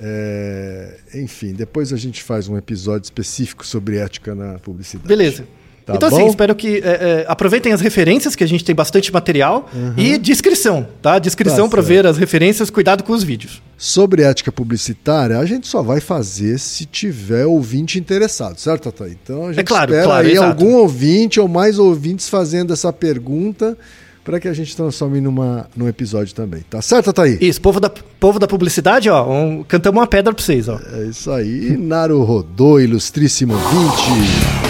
[0.00, 5.06] É, Enfim, depois a gente faz um episódio específico sobre ética na publicidade.
[5.06, 5.44] Beleza.
[5.84, 6.22] Tá então, assim, bom?
[6.22, 9.68] assim, espero que é, é, aproveitem as referências, que a gente tem bastante material.
[9.74, 9.94] Uhum.
[9.96, 11.18] E descrição, tá?
[11.18, 13.62] Descrição tá para ver as referências, cuidado com os vídeos.
[13.76, 19.10] Sobre ética publicitária, a gente só vai fazer se tiver ouvinte interessado, certo, Tata?
[19.10, 20.46] Então, a é gente é claro, espera claro, aí exato.
[20.46, 23.76] algum ouvinte ou mais ouvintes fazendo essa pergunta
[24.22, 26.62] para que a gente transforme numa, num episódio também.
[26.68, 27.38] Tá certo, Thaí?
[27.40, 30.78] Isso, povo da, povo da publicidade, ó, um, cantamos uma pedra para vocês, ó.
[30.92, 34.69] É isso aí, Naru Rodô, ilustríssimo 20